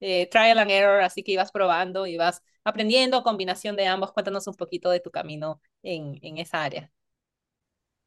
eh, 0.03 0.27
trial 0.29 0.59
and 0.59 0.69
error, 0.69 1.01
así 1.01 1.23
que 1.23 1.31
ibas 1.31 1.51
probando, 1.51 2.05
ibas 2.05 2.41
aprendiendo, 2.65 3.23
combinación 3.23 3.75
de 3.75 3.87
ambos. 3.87 4.11
Cuéntanos 4.11 4.47
un 4.47 4.55
poquito 4.55 4.89
de 4.89 4.99
tu 4.99 5.11
camino 5.11 5.61
en, 5.81 6.19
en 6.21 6.37
esa 6.37 6.63
área. 6.63 6.91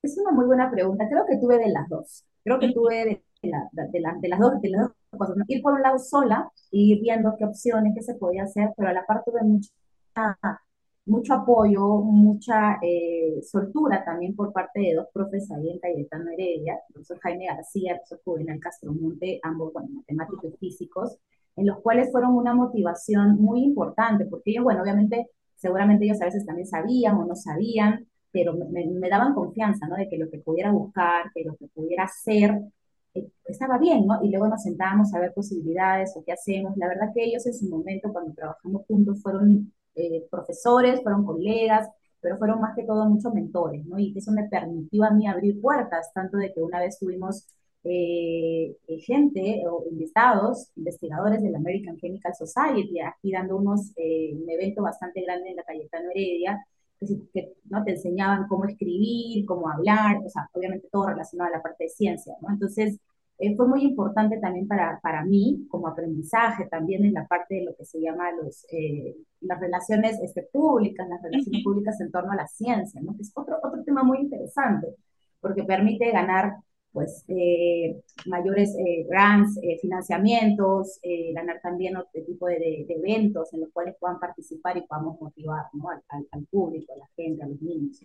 Es 0.03 0.17
una 0.19 0.31
muy 0.31 0.45
buena 0.45 0.71
pregunta. 0.71 1.09
Creo 1.09 1.25
que 1.26 1.38
tuve 1.38 1.59
de 1.59 1.69
las 1.71 1.88
dos. 1.88 2.25
Creo 2.45 2.59
que 2.59 2.73
tuve 2.73 3.23
de, 3.43 3.49
la, 3.49 3.69
de, 3.73 4.00
la, 4.00 4.15
de 4.21 4.29
las, 4.29 4.38
dos, 4.38 4.61
de 4.61 4.69
las 4.69 4.81
dos 4.83 4.93
cosas. 5.19 5.37
Ir 5.49 5.62
por 5.62 5.73
un 5.73 5.83
lado 5.83 5.99
sola 5.99 6.50
y 6.71 6.93
ir 6.93 7.00
viendo 7.00 7.35
qué 7.38 7.45
opciones, 7.45 7.93
qué 7.95 8.03
se 8.03 8.15
podía 8.15 8.45
hacer, 8.45 8.73
pero 8.76 8.91
a 8.91 8.93
la 8.93 9.07
par 9.07 9.23
tuve 9.25 9.43
mucha, 9.43 9.73
mucho 11.07 11.35
apoyo, 11.35 11.99
mucha 12.03 12.79
eh, 12.83 13.41
soltura 13.43 14.05
también 14.05 14.37
por 14.37 14.53
parte 14.53 14.81
de 14.81 14.95
dos 14.95 15.07
profes 15.12 15.50
ahí 15.50 15.71
en 15.71 15.79
Cayetano 15.79 16.31
Heredia, 16.31 16.75
el 16.75 16.93
profesor 16.93 17.19
Jaime 17.21 17.47
García, 17.47 17.93
el 17.93 17.99
profesor 17.99 18.21
Juvenal 18.25 18.61
Castromonte, 18.61 19.41
ambos, 19.43 19.73
bueno, 19.73 19.88
matemáticos 19.95 20.53
y 20.53 20.57
físicos, 20.59 21.17
en 21.57 21.67
los 21.67 21.81
cuales 21.81 22.11
fueron 22.13 22.35
una 22.37 22.55
motivación 22.55 23.37
muy 23.41 23.65
importante, 23.65 24.27
porque 24.27 24.51
ellos, 24.51 24.65
bueno, 24.65 24.83
obviamente, 24.83 25.31
seguramente 25.57 26.05
ellos 26.05 26.21
a 26.23 26.27
veces 26.27 26.47
también 26.47 26.67
sabían 26.67 27.17
o 27.17 27.25
no 27.27 27.35
sabían, 27.35 28.07
pero 28.31 28.55
me, 28.55 28.87
me 28.87 29.09
daban 29.09 29.35
confianza, 29.35 29.89
¿no? 29.89 29.97
De 29.97 30.09
que 30.09 30.19
lo 30.19 30.31
que 30.31 30.39
pudiera 30.39 30.71
buscar, 30.71 31.33
que 31.35 31.45
lo 31.45 31.57
que 31.57 31.69
pudiera 31.69 32.05
hacer, 32.05 32.61
eh, 33.15 33.29
estaba 33.47 33.79
bien, 33.79 34.07
¿no? 34.07 34.23
Y 34.23 34.29
luego 34.31 34.49
nos 34.49 34.63
sentábamos 34.63 35.15
a 35.15 35.21
ver 35.21 35.33
posibilidades 35.35 36.13
o 36.17 36.25
qué 36.25 36.33
hacemos. 36.33 36.77
La 36.77 36.89
verdad 36.89 37.13
que 37.15 37.25
ellos 37.25 37.47
en 37.47 37.55
su 37.55 37.69
momento, 37.69 38.13
cuando 38.13 38.35
trabajamos 38.35 38.83
juntos, 38.87 39.23
fueron 39.23 39.73
eh, 39.95 40.27
profesores, 40.31 41.03
fueron 41.03 41.25
colegas, 41.25 41.89
pero 42.21 42.39
fueron 42.39 42.61
más 42.61 42.75
que 42.77 42.85
todo 42.85 43.09
muchos 43.09 43.33
mentores, 43.33 43.85
¿no? 43.87 43.99
Y 43.99 44.13
eso 44.17 44.33
me 44.33 44.49
permitió 44.49 45.05
a 45.05 45.11
mí 45.11 45.27
abrir 45.27 45.61
puertas, 45.61 46.13
tanto 46.13 46.37
de 46.39 46.53
que 46.53 46.61
una 46.61 46.81
vez 46.81 46.99
tuvimos 46.99 47.47
eh, 47.88 48.76
gente 49.00 49.62
o 49.69 49.85
invitados, 49.90 50.71
investigadores 50.76 51.43
del 51.43 51.55
American 51.55 51.97
Chemical 51.97 52.35
Society, 52.35 53.00
aquí 53.00 53.33
dando 53.33 53.57
unos, 53.57 53.93
eh, 53.97 54.35
un 54.35 54.49
evento 54.50 54.83
bastante 54.83 55.23
grande 55.23 55.50
en 55.50 55.57
la 55.57 55.62
Cayetano 55.62 56.11
Heredia, 56.11 56.66
que, 56.99 57.07
que, 57.33 57.52
¿no? 57.71 57.85
te 57.85 57.93
enseñaban 57.93 58.49
cómo 58.49 58.64
escribir, 58.64 59.45
cómo 59.47 59.69
hablar, 59.69 60.19
o 60.25 60.28
sea, 60.28 60.49
obviamente 60.52 60.88
todo 60.90 61.09
relacionado 61.09 61.52
a 61.52 61.57
la 61.59 61.62
parte 61.62 61.85
de 61.85 61.90
ciencia, 61.90 62.35
¿no? 62.40 62.50
Entonces, 62.50 62.99
eh, 63.38 63.55
fue 63.55 63.69
muy 63.69 63.83
importante 63.83 64.38
también 64.38 64.66
para, 64.66 64.99
para 65.02 65.23
mí, 65.25 65.66
como 65.69 65.88
aprendizaje 65.88 66.66
también 66.71 67.05
en 67.05 67.12
la 67.12 67.26
parte 67.26 67.57
de 67.57 67.64
lo 67.64 67.76
que 67.76 67.85
se 67.85 68.00
llama 68.00 68.33
los, 68.33 68.64
eh, 68.73 69.14
las 69.43 69.61
relaciones 69.61 70.19
este, 70.23 70.43
públicas, 70.50 71.07
las 71.09 71.23
relaciones 71.23 71.62
públicas 71.62 72.00
en 72.00 72.11
torno 72.11 72.33
a 72.33 72.37
la 72.37 72.47
ciencia, 72.47 73.00
¿no? 73.02 73.14
que 73.14 73.23
es 73.23 73.33
otro, 73.35 73.59
otro 73.62 73.83
tema 73.85 74.02
muy 74.02 74.19
interesante, 74.21 74.95
porque 75.40 75.64
permite 75.64 76.11
ganar 76.12 76.57
pues 76.97 77.26
eh, 77.29 78.00
mayores 78.25 78.75
eh, 78.75 79.05
grants, 79.07 79.59
eh, 79.59 79.76
financiamientos, 79.83 80.99
eh, 81.03 81.35
ganar 81.35 81.61
también 81.61 81.95
otro 81.95 82.25
tipo 82.25 82.47
de, 82.47 82.59
de, 82.59 82.87
eventos 82.88 83.53
en 83.53 83.61
los 83.61 83.71
cuales 83.71 83.97
puedan 84.00 84.19
participar 84.19 84.79
y 84.79 84.87
podamos 84.87 85.21
motivar 85.21 85.67
al, 86.09 86.47
público, 86.47 86.95
a 86.95 86.97
la 86.97 87.07
gente, 87.15 87.43
a 87.43 87.49
los 87.49 87.61
niños. 87.61 88.03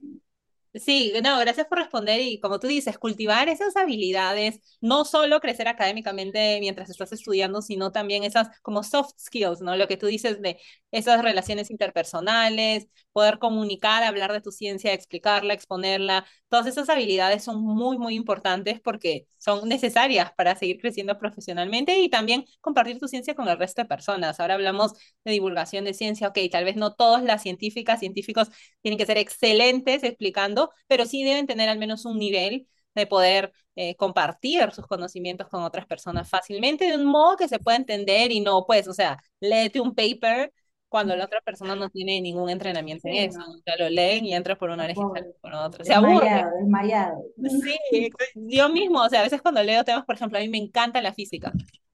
Sí, 0.73 1.11
no, 1.21 1.37
gracias 1.39 1.67
por 1.67 1.79
responder 1.79 2.21
y 2.21 2.39
como 2.39 2.57
tú 2.57 2.67
dices, 2.67 2.97
cultivar 2.97 3.49
esas 3.49 3.75
habilidades, 3.75 4.61
no 4.79 5.03
solo 5.03 5.41
crecer 5.41 5.67
académicamente 5.67 6.59
mientras 6.61 6.89
estás 6.89 7.11
estudiando, 7.11 7.61
sino 7.61 7.91
también 7.91 8.23
esas 8.23 8.47
como 8.61 8.81
soft 8.81 9.11
skills, 9.19 9.59
¿no? 9.59 9.75
Lo 9.75 9.89
que 9.89 9.97
tú 9.97 10.05
dices 10.05 10.41
de 10.41 10.61
esas 10.91 11.21
relaciones 11.23 11.71
interpersonales, 11.71 12.87
poder 13.11 13.37
comunicar, 13.37 14.01
hablar 14.03 14.31
de 14.31 14.39
tu 14.39 14.53
ciencia, 14.53 14.93
explicarla, 14.93 15.53
exponerla, 15.53 16.25
todas 16.47 16.67
esas 16.67 16.87
habilidades 16.87 17.43
son 17.43 17.61
muy, 17.61 17.97
muy 17.97 18.15
importantes 18.15 18.79
porque 18.79 19.27
son 19.39 19.67
necesarias 19.67 20.31
para 20.37 20.55
seguir 20.55 20.79
creciendo 20.79 21.17
profesionalmente 21.19 21.99
y 21.99 22.09
también 22.09 22.45
compartir 22.61 22.97
tu 22.97 23.09
ciencia 23.09 23.35
con 23.35 23.49
el 23.49 23.57
resto 23.59 23.81
de 23.81 23.89
personas. 23.89 24.39
Ahora 24.39 24.53
hablamos 24.53 24.93
de 25.25 25.31
divulgación 25.33 25.83
de 25.83 25.93
ciencia, 25.93 26.29
ok, 26.29 26.37
tal 26.49 26.63
vez 26.63 26.77
no 26.77 26.93
todas 26.93 27.23
las 27.23 27.41
científicas, 27.43 27.99
científicos 27.99 28.49
tienen 28.81 28.97
que 28.97 29.05
ser 29.05 29.17
excelentes 29.17 30.03
explicando, 30.03 30.60
pero 30.87 31.05
sí 31.05 31.23
deben 31.23 31.47
tener 31.47 31.69
al 31.69 31.79
menos 31.79 32.05
un 32.05 32.17
nivel 32.17 32.67
de 32.95 33.07
poder 33.07 33.51
eh, 33.75 33.95
compartir 33.95 34.71
sus 34.71 34.85
conocimientos 34.85 35.47
con 35.47 35.63
otras 35.63 35.85
personas 35.85 36.29
fácilmente 36.29 36.85
de 36.85 36.95
un 36.95 37.05
modo 37.05 37.37
que 37.37 37.47
se 37.47 37.59
pueda 37.59 37.77
entender 37.77 38.31
y 38.31 38.41
no, 38.41 38.65
pues, 38.65 38.87
o 38.87 38.93
sea, 38.93 39.17
léete 39.39 39.79
un 39.79 39.95
paper 39.95 40.51
cuando 40.91 41.15
la 41.15 41.23
otra 41.23 41.39
persona 41.39 41.73
no 41.73 41.89
tiene 41.89 42.19
ningún 42.19 42.49
entrenamiento 42.49 43.07
en 43.07 43.15
eso. 43.15 43.39
O 43.39 43.61
sea, 43.63 43.77
lo 43.77 43.89
leen 43.89 44.25
y 44.25 44.35
entras 44.35 44.57
por 44.57 44.69
una 44.69 44.83
oreja 44.83 44.99
y 45.01 45.39
por 45.41 45.53
otra. 45.53 45.85
Se 45.85 45.93
aburre. 45.93 46.43
Desmayado. 46.59 47.23
Sí, 47.63 48.09
yo 48.35 48.67
mismo, 48.67 49.01
o 49.01 49.07
sea, 49.07 49.21
a 49.21 49.23
veces 49.23 49.41
cuando 49.41 49.63
leo 49.63 49.85
temas, 49.85 50.03
por 50.03 50.15
ejemplo, 50.15 50.37
a 50.37 50.41
mí 50.41 50.49
me 50.49 50.57
encanta 50.57 51.01
la 51.01 51.13
física, 51.13 51.53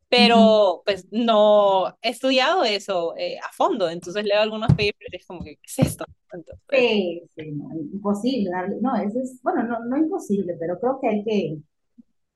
pero 0.10 0.82
pues 0.86 1.08
no 1.12 1.88
he 2.02 2.10
estudiado 2.10 2.64
eso 2.64 3.16
eh, 3.18 3.38
a 3.40 3.52
fondo, 3.52 3.90
entonces 3.90 4.24
leo 4.24 4.42
algunos 4.42 4.70
papers 4.70 5.12
y 5.12 5.16
es 5.16 5.26
como 5.26 5.42
que, 5.44 5.56
¿qué 5.56 5.66
es 5.66 5.80
esto? 5.80 6.06
Entonces, 6.32 6.64
sí, 6.72 7.22
sí, 7.36 7.52
no, 7.52 7.70
imposible, 7.76 8.50
no, 8.82 8.96
eso 8.96 9.20
es, 9.20 9.42
bueno, 9.44 9.64
no, 9.64 9.84
no 9.86 9.98
imposible, 9.98 10.56
pero 10.60 10.80
creo 10.80 11.00
que 11.02 11.08
hay 11.08 11.24
que, 11.24 11.58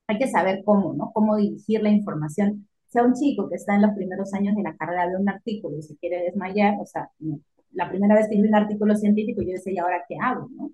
hay 0.08 0.18
que 0.18 0.28
saber 0.28 0.64
cómo, 0.66 0.94
¿no? 0.94 1.12
Cómo 1.14 1.38
dirigir 1.38 1.82
la 1.82 1.90
información 1.90 2.68
sea 2.92 3.04
un 3.04 3.14
chico 3.14 3.50
que 3.50 3.56
está 3.56 3.76
en 3.76 3.84
los 3.84 3.92
primeros 3.96 4.34
años 4.34 4.56
de 4.56 4.64
la 4.64 4.76
carrera 4.76 5.08
de 5.08 5.16
un 5.16 5.30
artículo 5.30 5.78
y 5.78 5.82
se 5.82 5.96
quiere 5.98 6.24
desmayar, 6.24 6.76
o 6.80 6.86
sea, 6.86 7.10
no, 7.20 7.40
la 7.72 7.90
primera 7.90 8.16
vez 8.16 8.28
que 8.30 8.36
vi 8.36 8.48
un 8.48 8.56
artículo 8.56 8.96
científico 8.96 9.42
yo 9.42 9.54
decía, 9.54 9.74
¿y 9.74 9.78
ahora 9.78 10.04
qué 10.08 10.16
hago? 10.22 10.50
¿no? 10.52 10.72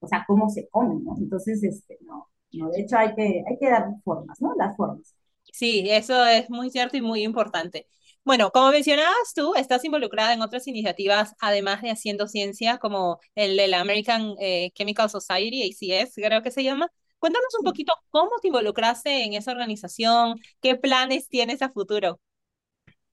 O 0.00 0.06
sea, 0.08 0.24
¿cómo 0.26 0.48
se 0.48 0.68
come? 0.68 1.00
¿no? 1.04 1.16
Entonces, 1.18 1.62
este, 1.62 1.98
no, 2.02 2.28
no, 2.52 2.70
de 2.70 2.80
hecho 2.82 2.96
hay 2.98 3.14
que, 3.14 3.44
hay 3.46 3.58
que 3.58 3.70
dar 3.70 3.88
formas, 4.04 4.40
¿no? 4.40 4.54
Las 4.56 4.76
formas. 4.76 5.14
Sí, 5.52 5.84
eso 5.90 6.24
es 6.26 6.48
muy 6.50 6.70
cierto 6.70 6.96
y 6.96 7.02
muy 7.02 7.22
importante. 7.22 7.86
Bueno, 8.24 8.50
como 8.52 8.70
mencionabas 8.70 9.34
tú, 9.34 9.54
estás 9.54 9.84
involucrada 9.84 10.32
en 10.34 10.42
otras 10.42 10.66
iniciativas, 10.68 11.34
además 11.40 11.82
de 11.82 11.90
haciendo 11.90 12.26
ciencia, 12.28 12.78
como 12.78 13.18
el 13.34 13.56
de 13.56 13.68
la 13.68 13.80
American 13.80 14.34
eh, 14.40 14.70
Chemical 14.74 15.10
Society, 15.10 15.62
ACS, 15.62 16.14
creo 16.16 16.42
que 16.42 16.50
se 16.50 16.62
llama. 16.62 16.88
Cuéntanos 17.18 17.54
un 17.58 17.64
poquito 17.64 17.92
cómo 18.10 18.30
te 18.40 18.48
involucraste 18.48 19.24
en 19.24 19.34
esa 19.34 19.52
organización, 19.52 20.36
qué 20.60 20.76
planes 20.76 21.28
tienes 21.28 21.62
a 21.62 21.70
futuro. 21.70 22.20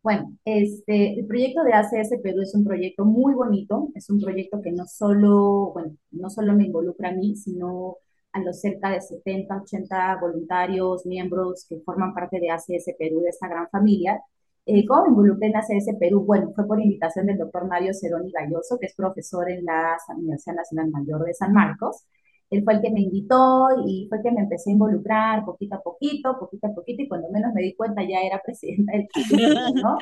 Bueno, 0.04 0.38
este, 0.46 1.20
el 1.20 1.26
proyecto 1.28 1.64
de 1.64 1.74
ACS 1.74 2.18
Perú 2.24 2.42
es 2.42 2.54
un 2.56 2.64
proyecto 2.64 3.04
muy 3.04 3.34
bonito, 3.34 3.90
es 3.96 4.10
un 4.10 4.22
proyecto 4.22 4.62
que 4.62 4.72
no 4.72 4.86
solo, 4.88 5.72
bueno, 5.74 5.98
no 6.12 6.30
solo 6.30 6.54
me 6.54 6.66
involucra 6.66 7.10
a 7.10 7.12
mí, 7.12 7.36
sino 7.36 7.98
a 8.34 8.40
los 8.42 8.60
cerca 8.62 8.92
de 8.92 9.02
70, 9.02 9.58
80 9.64 10.18
voluntarios, 10.22 11.06
miembros 11.06 11.66
que 11.68 11.80
forman 11.86 12.14
parte 12.14 12.40
de 12.40 12.52
ACS 12.52 12.96
Perú, 12.98 13.22
de 13.22 13.30
esta 13.30 13.48
gran 13.48 13.70
familia. 13.70 14.22
Eh, 14.66 14.86
¿Cómo 14.86 15.04
me 15.04 15.10
involucré 15.10 15.48
en 15.48 15.58
ACS 15.58 15.96
Perú? 16.00 16.24
Bueno, 16.26 16.52
fue 16.56 16.68
por 16.68 16.80
invitación 16.82 17.26
del 17.28 17.38
doctor 17.38 17.68
Mario 17.68 17.94
Ceroni 17.94 18.32
Galloso, 18.32 18.78
que 18.80 18.88
es 18.88 18.96
profesor 18.96 19.50
en 19.50 19.66
la 19.66 19.98
Universidad 20.16 20.56
Nacional 20.56 20.92
Mayor 20.92 21.26
de 21.26 21.34
San 21.34 21.54
Marcos 21.54 22.04
él 22.50 22.64
fue 22.64 22.74
el 22.76 22.82
que 22.82 22.92
me 22.92 23.02
invitó 23.02 23.68
y 23.86 24.08
fue 24.10 24.20
el 24.20 24.24
que 24.24 24.32
me 24.32 24.42
empecé 24.42 24.70
a 24.70 24.74
involucrar 24.74 25.46
poquito 25.46 25.76
a 25.76 25.82
poquito, 25.82 26.38
poquito 26.40 26.68
a 26.68 26.74
poquito, 26.74 27.02
y 27.04 27.08
cuando 27.08 27.30
menos 27.30 27.54
me 27.54 27.62
di 27.62 27.76
cuenta 27.76 28.04
ya 28.04 28.22
era 28.22 28.42
presidenta 28.44 28.94
del 28.94 29.08
club, 29.08 29.76
¿no? 29.84 29.98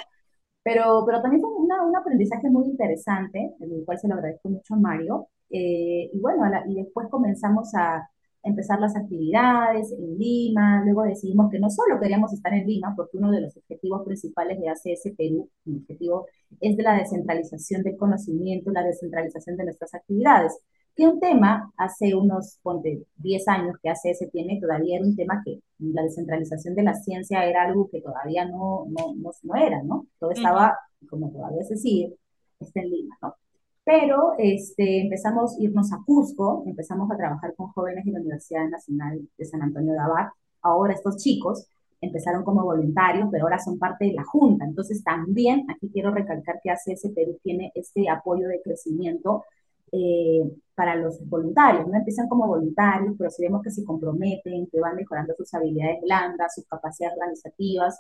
Pero, 0.63 1.03
pero 1.05 1.21
también 1.21 1.41
fue 1.41 1.51
una, 1.51 1.83
un 1.85 1.95
aprendizaje 1.95 2.49
muy 2.49 2.65
interesante, 2.65 3.53
el 3.59 3.83
cual 3.85 3.99
se 3.99 4.07
lo 4.07 4.15
agradezco 4.15 4.49
mucho 4.49 4.73
a 4.75 4.77
Mario. 4.77 5.27
Eh, 5.49 6.09
y 6.13 6.19
bueno, 6.19 6.47
la, 6.49 6.63
y 6.67 6.75
después 6.75 7.07
comenzamos 7.09 7.73
a 7.75 8.09
empezar 8.45 8.79
las 8.79 8.95
actividades 8.95 9.91
en 9.91 10.17
Lima, 10.17 10.83
luego 10.85 11.03
decidimos 11.03 11.51
que 11.51 11.59
no 11.59 11.69
solo 11.69 11.99
queríamos 11.99 12.31
estar 12.31 12.53
en 12.53 12.67
Lima, 12.67 12.93
porque 12.95 13.17
uno 13.17 13.31
de 13.31 13.41
los 13.41 13.57
objetivos 13.57 14.03
principales 14.05 14.59
de 14.59 14.69
ACS 14.69 15.13
Perú, 15.17 15.49
el 15.65 15.77
objetivo 15.77 16.27
es 16.61 16.77
de 16.77 16.83
la 16.83 16.95
descentralización 16.95 17.83
del 17.83 17.97
conocimiento, 17.97 18.71
la 18.71 18.83
descentralización 18.83 19.57
de 19.57 19.65
nuestras 19.65 19.93
actividades 19.95 20.53
que 20.95 21.07
un 21.07 21.19
tema 21.19 21.73
hace 21.77 22.15
unos, 22.15 22.59
ponte, 22.63 23.03
10 23.17 23.47
años 23.49 23.75
que 23.81 23.89
ese 23.91 24.27
tiene, 24.27 24.59
todavía 24.61 24.95
era 24.95 25.05
un 25.05 25.15
tema 25.15 25.41
que 25.43 25.59
la 25.79 26.03
descentralización 26.03 26.73
de 26.73 26.83
la 26.83 26.93
ciencia 26.93 27.43
era 27.45 27.63
algo 27.63 27.89
que 27.89 28.01
todavía 28.01 28.45
no, 28.45 28.85
no, 28.87 29.13
no, 29.15 29.31
no 29.43 29.55
era, 29.55 29.83
¿no? 29.83 30.07
Todo 30.19 30.31
estaba, 30.31 30.77
como 31.09 31.31
todavía 31.31 31.63
se 31.63 31.75
sigue, 31.75 32.15
está 32.59 32.79
en 32.81 32.91
Lima, 32.91 33.17
¿no? 33.21 33.35
Pero 33.85 34.33
este, 34.39 35.01
empezamos 35.01 35.57
a 35.57 35.63
irnos 35.63 35.93
a 35.93 36.01
Cusco, 36.05 36.63
empezamos 36.65 37.09
a 37.11 37.17
trabajar 37.17 37.53
con 37.55 37.67
jóvenes 37.67 38.03
de 38.05 38.11
la 38.11 38.19
Universidad 38.19 38.67
Nacional 38.67 39.21
de 39.37 39.45
San 39.45 39.61
Antonio 39.61 39.93
de 39.93 39.99
Abad. 39.99 40.27
Ahora 40.63 40.93
estos 40.93 41.17
chicos 41.17 41.67
empezaron 42.01 42.43
como 42.43 42.63
voluntarios, 42.63 43.29
pero 43.31 43.45
ahora 43.45 43.59
son 43.59 43.77
parte 43.77 44.05
de 44.05 44.13
la 44.13 44.23
Junta. 44.23 44.65
Entonces 44.65 45.03
también 45.03 45.65
aquí 45.69 45.89
quiero 45.91 46.11
recalcar 46.11 46.59
que 46.63 46.71
ACS 46.71 47.11
Perú 47.15 47.37
tiene 47.43 47.71
este 47.75 48.09
apoyo 48.09 48.47
de 48.47 48.61
crecimiento 48.63 49.45
eh, 49.91 50.41
para 50.73 50.95
los 50.95 51.25
voluntarios, 51.29 51.87
¿no? 51.87 51.95
Empiezan 51.95 52.27
como 52.27 52.47
voluntarios, 52.47 53.15
pero 53.17 53.29
si 53.29 53.43
vemos 53.43 53.61
que 53.63 53.71
se 53.71 53.85
comprometen, 53.85 54.67
que 54.67 54.79
van 54.79 54.95
mejorando 54.95 55.33
sus 55.35 55.53
habilidades 55.53 56.01
blandas, 56.01 56.55
sus 56.55 56.65
capacidades 56.65 57.15
organizativas, 57.17 57.99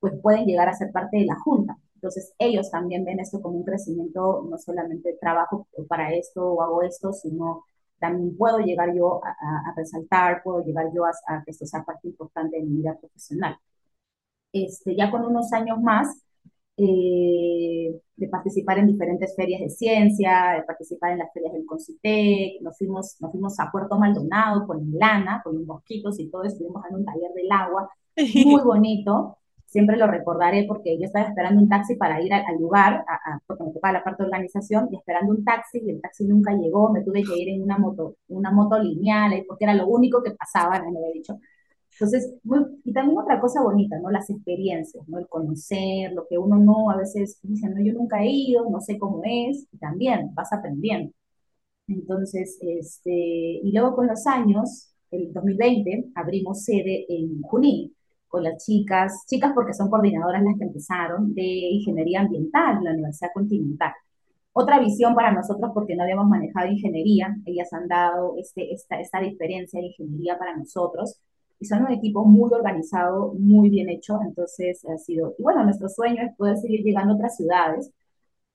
pues 0.00 0.14
pueden 0.22 0.46
llegar 0.46 0.68
a 0.68 0.74
ser 0.74 0.92
parte 0.92 1.18
de 1.18 1.26
la 1.26 1.36
Junta. 1.36 1.76
Entonces, 1.96 2.34
ellos 2.38 2.70
también 2.70 3.04
ven 3.04 3.20
esto 3.20 3.40
como 3.42 3.58
un 3.58 3.64
crecimiento, 3.64 4.46
no 4.48 4.58
solamente 4.58 5.16
trabajo 5.20 5.66
para 5.88 6.14
esto 6.14 6.42
o 6.44 6.62
hago 6.62 6.82
esto, 6.82 7.12
sino 7.12 7.64
también 7.98 8.36
puedo 8.36 8.58
llegar 8.58 8.94
yo 8.94 9.24
a, 9.24 9.30
a, 9.30 9.70
a 9.70 9.74
resaltar, 9.76 10.42
puedo 10.44 10.62
llegar 10.64 10.86
yo 10.94 11.04
a, 11.06 11.10
a, 11.26 11.42
que 11.44 11.50
esto 11.52 11.66
sea 11.66 11.84
parte 11.84 12.08
importante 12.08 12.56
de 12.58 12.64
mi 12.64 12.78
vida 12.78 12.96
profesional. 12.98 13.56
Este, 14.52 14.96
ya 14.96 15.10
con 15.10 15.24
unos 15.24 15.52
años 15.52 15.80
más, 15.80 16.22
eh, 16.78 18.00
de 18.16 18.28
participar 18.28 18.78
en 18.78 18.86
diferentes 18.88 19.34
ferias 19.34 19.60
de 19.62 19.70
ciencia, 19.70 20.54
de 20.56 20.62
participar 20.64 21.12
en 21.12 21.18
las 21.18 21.32
ferias 21.32 21.54
del 21.54 21.64
Concitec, 21.66 22.60
nos 22.60 22.76
fuimos, 22.76 23.16
nos 23.20 23.30
fuimos 23.30 23.58
a 23.60 23.70
Puerto 23.70 23.98
Maldonado 23.98 24.66
con 24.66 24.92
lana, 24.98 25.40
con 25.42 25.56
los 25.56 25.66
mosquitos 25.66 26.18
y 26.20 26.28
todo, 26.30 26.44
estuvimos 26.44 26.84
en 26.88 26.96
un 26.96 27.04
taller 27.04 27.32
del 27.34 27.50
agua, 27.50 27.88
muy 28.44 28.62
bonito, 28.62 29.38
siempre 29.66 29.96
lo 29.96 30.06
recordaré 30.06 30.64
porque 30.66 30.98
yo 30.98 31.04
estaba 31.06 31.28
esperando 31.28 31.60
un 31.60 31.68
taxi 31.68 31.96
para 31.96 32.20
ir 32.22 32.32
al, 32.32 32.56
lugar, 32.58 33.04
a, 33.08 33.40
porque 33.46 33.64
me 33.64 33.72
tocaba 33.72 33.92
la 33.94 34.04
parte 34.04 34.22
de 34.22 34.28
organización, 34.28 34.88
y 34.92 34.96
esperando 34.96 35.32
un 35.32 35.44
taxi, 35.44 35.80
y 35.84 35.90
el 35.90 36.00
taxi 36.00 36.24
nunca 36.24 36.52
llegó, 36.54 36.92
me 36.92 37.02
tuve 37.04 37.22
que 37.24 37.36
ir 37.36 37.48
en 37.50 37.62
una 37.62 37.78
moto, 37.78 38.16
una 38.28 38.50
moto 38.52 38.78
lineal, 38.78 39.44
porque 39.46 39.64
era 39.64 39.74
lo 39.74 39.86
único 39.88 40.22
que 40.22 40.32
pasaba, 40.32 40.80
me 40.80 40.98
había 40.98 41.12
dicho, 41.12 41.38
entonces, 41.98 42.34
muy, 42.44 42.60
y 42.84 42.92
también 42.92 43.18
otra 43.18 43.40
cosa 43.40 43.62
bonita, 43.62 43.98
¿no? 43.98 44.10
Las 44.10 44.28
experiencias, 44.28 45.08
¿no? 45.08 45.18
El 45.18 45.28
conocer, 45.28 46.12
lo 46.12 46.26
que 46.28 46.36
uno 46.38 46.58
no, 46.58 46.90
a 46.90 46.96
veces 46.96 47.38
dice, 47.42 47.68
no, 47.70 47.82
yo 47.82 47.94
nunca 47.94 48.22
he 48.22 48.28
ido, 48.30 48.68
no 48.70 48.80
sé 48.80 48.98
cómo 48.98 49.22
es, 49.24 49.66
y 49.72 49.78
también 49.78 50.34
vas 50.34 50.52
aprendiendo. 50.52 51.12
Entonces, 51.88 52.58
este, 52.62 53.10
y 53.12 53.72
luego 53.72 53.96
con 53.96 54.08
los 54.08 54.26
años, 54.26 54.92
el 55.10 55.32
2020 55.32 56.10
abrimos 56.14 56.64
sede 56.64 57.06
en 57.08 57.42
Junín 57.42 57.95
con 58.28 58.42
las 58.42 58.64
chicas, 58.64 59.24
chicas 59.26 59.52
porque 59.54 59.74
son 59.74 59.90
coordinadoras 59.90 60.42
las 60.42 60.56
que 60.58 60.64
empezaron, 60.64 61.34
de 61.34 61.42
Ingeniería 61.42 62.20
Ambiental, 62.20 62.82
la 62.82 62.92
Universidad 62.92 63.30
Continental. 63.34 63.92
Otra 64.52 64.80
visión 64.80 65.14
para 65.14 65.32
nosotros 65.32 65.70
porque 65.74 65.94
no 65.94 66.02
habíamos 66.02 66.28
manejado 66.28 66.68
ingeniería, 66.68 67.36
ellas 67.44 67.72
han 67.72 67.88
dado 67.88 68.34
este, 68.38 68.72
esta, 68.72 68.98
esta 69.00 69.20
diferencia 69.20 69.80
de 69.80 69.88
ingeniería 69.88 70.38
para 70.38 70.56
nosotros 70.56 71.20
y 71.60 71.66
son 71.66 71.82
un 71.82 71.92
equipo 71.92 72.24
muy 72.24 72.50
organizado, 72.52 73.34
muy 73.38 73.70
bien 73.70 73.88
hecho, 73.88 74.18
entonces 74.22 74.84
ha 74.86 74.98
sido, 74.98 75.34
y 75.38 75.42
bueno, 75.42 75.64
nuestro 75.64 75.88
sueño 75.88 76.22
es 76.22 76.34
poder 76.36 76.56
seguir 76.58 76.82
llegando 76.82 77.12
a 77.12 77.16
otras 77.16 77.36
ciudades, 77.36 77.90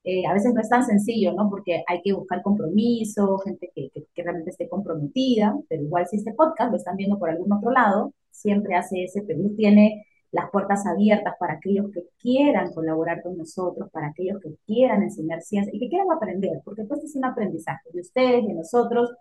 eh, 0.03 0.25
a 0.25 0.33
veces 0.33 0.53
no 0.53 0.61
es 0.61 0.69
tan 0.69 0.83
sencillo, 0.85 1.33
¿no? 1.33 1.49
Porque 1.49 1.83
hay 1.87 2.01
que 2.01 2.13
buscar 2.13 2.41
compromiso, 2.41 3.37
gente 3.39 3.71
que, 3.75 3.89
que, 3.91 4.05
que, 4.13 4.23
realmente 4.23 4.51
esté 4.51 4.67
comprometida, 4.69 5.55
pero 5.69 5.83
igual 5.83 6.07
si 6.07 6.17
este 6.17 6.33
podcast 6.33 6.71
lo 6.71 6.77
están 6.77 6.97
viendo 6.97 7.19
por 7.19 7.29
algún 7.29 7.51
otro 7.53 7.71
lado, 7.71 8.13
siempre 8.31 8.75
hace 8.75 9.03
ese 9.03 9.21
Perú 9.23 9.53
tiene 9.55 10.05
las 10.31 10.49
puertas 10.49 10.85
abiertas 10.87 11.35
para 11.39 11.53
aquellos 11.53 11.91
que 11.91 12.05
quieran 12.19 12.73
colaborar 12.73 13.21
con 13.21 13.37
nosotros, 13.37 13.89
para 13.91 14.07
aquellos 14.07 14.41
que 14.41 14.55
quieran 14.65 15.03
enseñar 15.03 15.41
ciencia 15.41 15.71
y 15.73 15.79
que 15.79 15.89
quieran 15.89 16.11
aprender, 16.11 16.61
porque 16.63 16.83
esto 16.83 16.95
es 16.95 17.15
un 17.15 17.25
aprendizaje 17.25 17.89
de 17.93 18.01
ustedes, 18.01 18.47
de 18.47 18.53
nosotros 18.53 19.11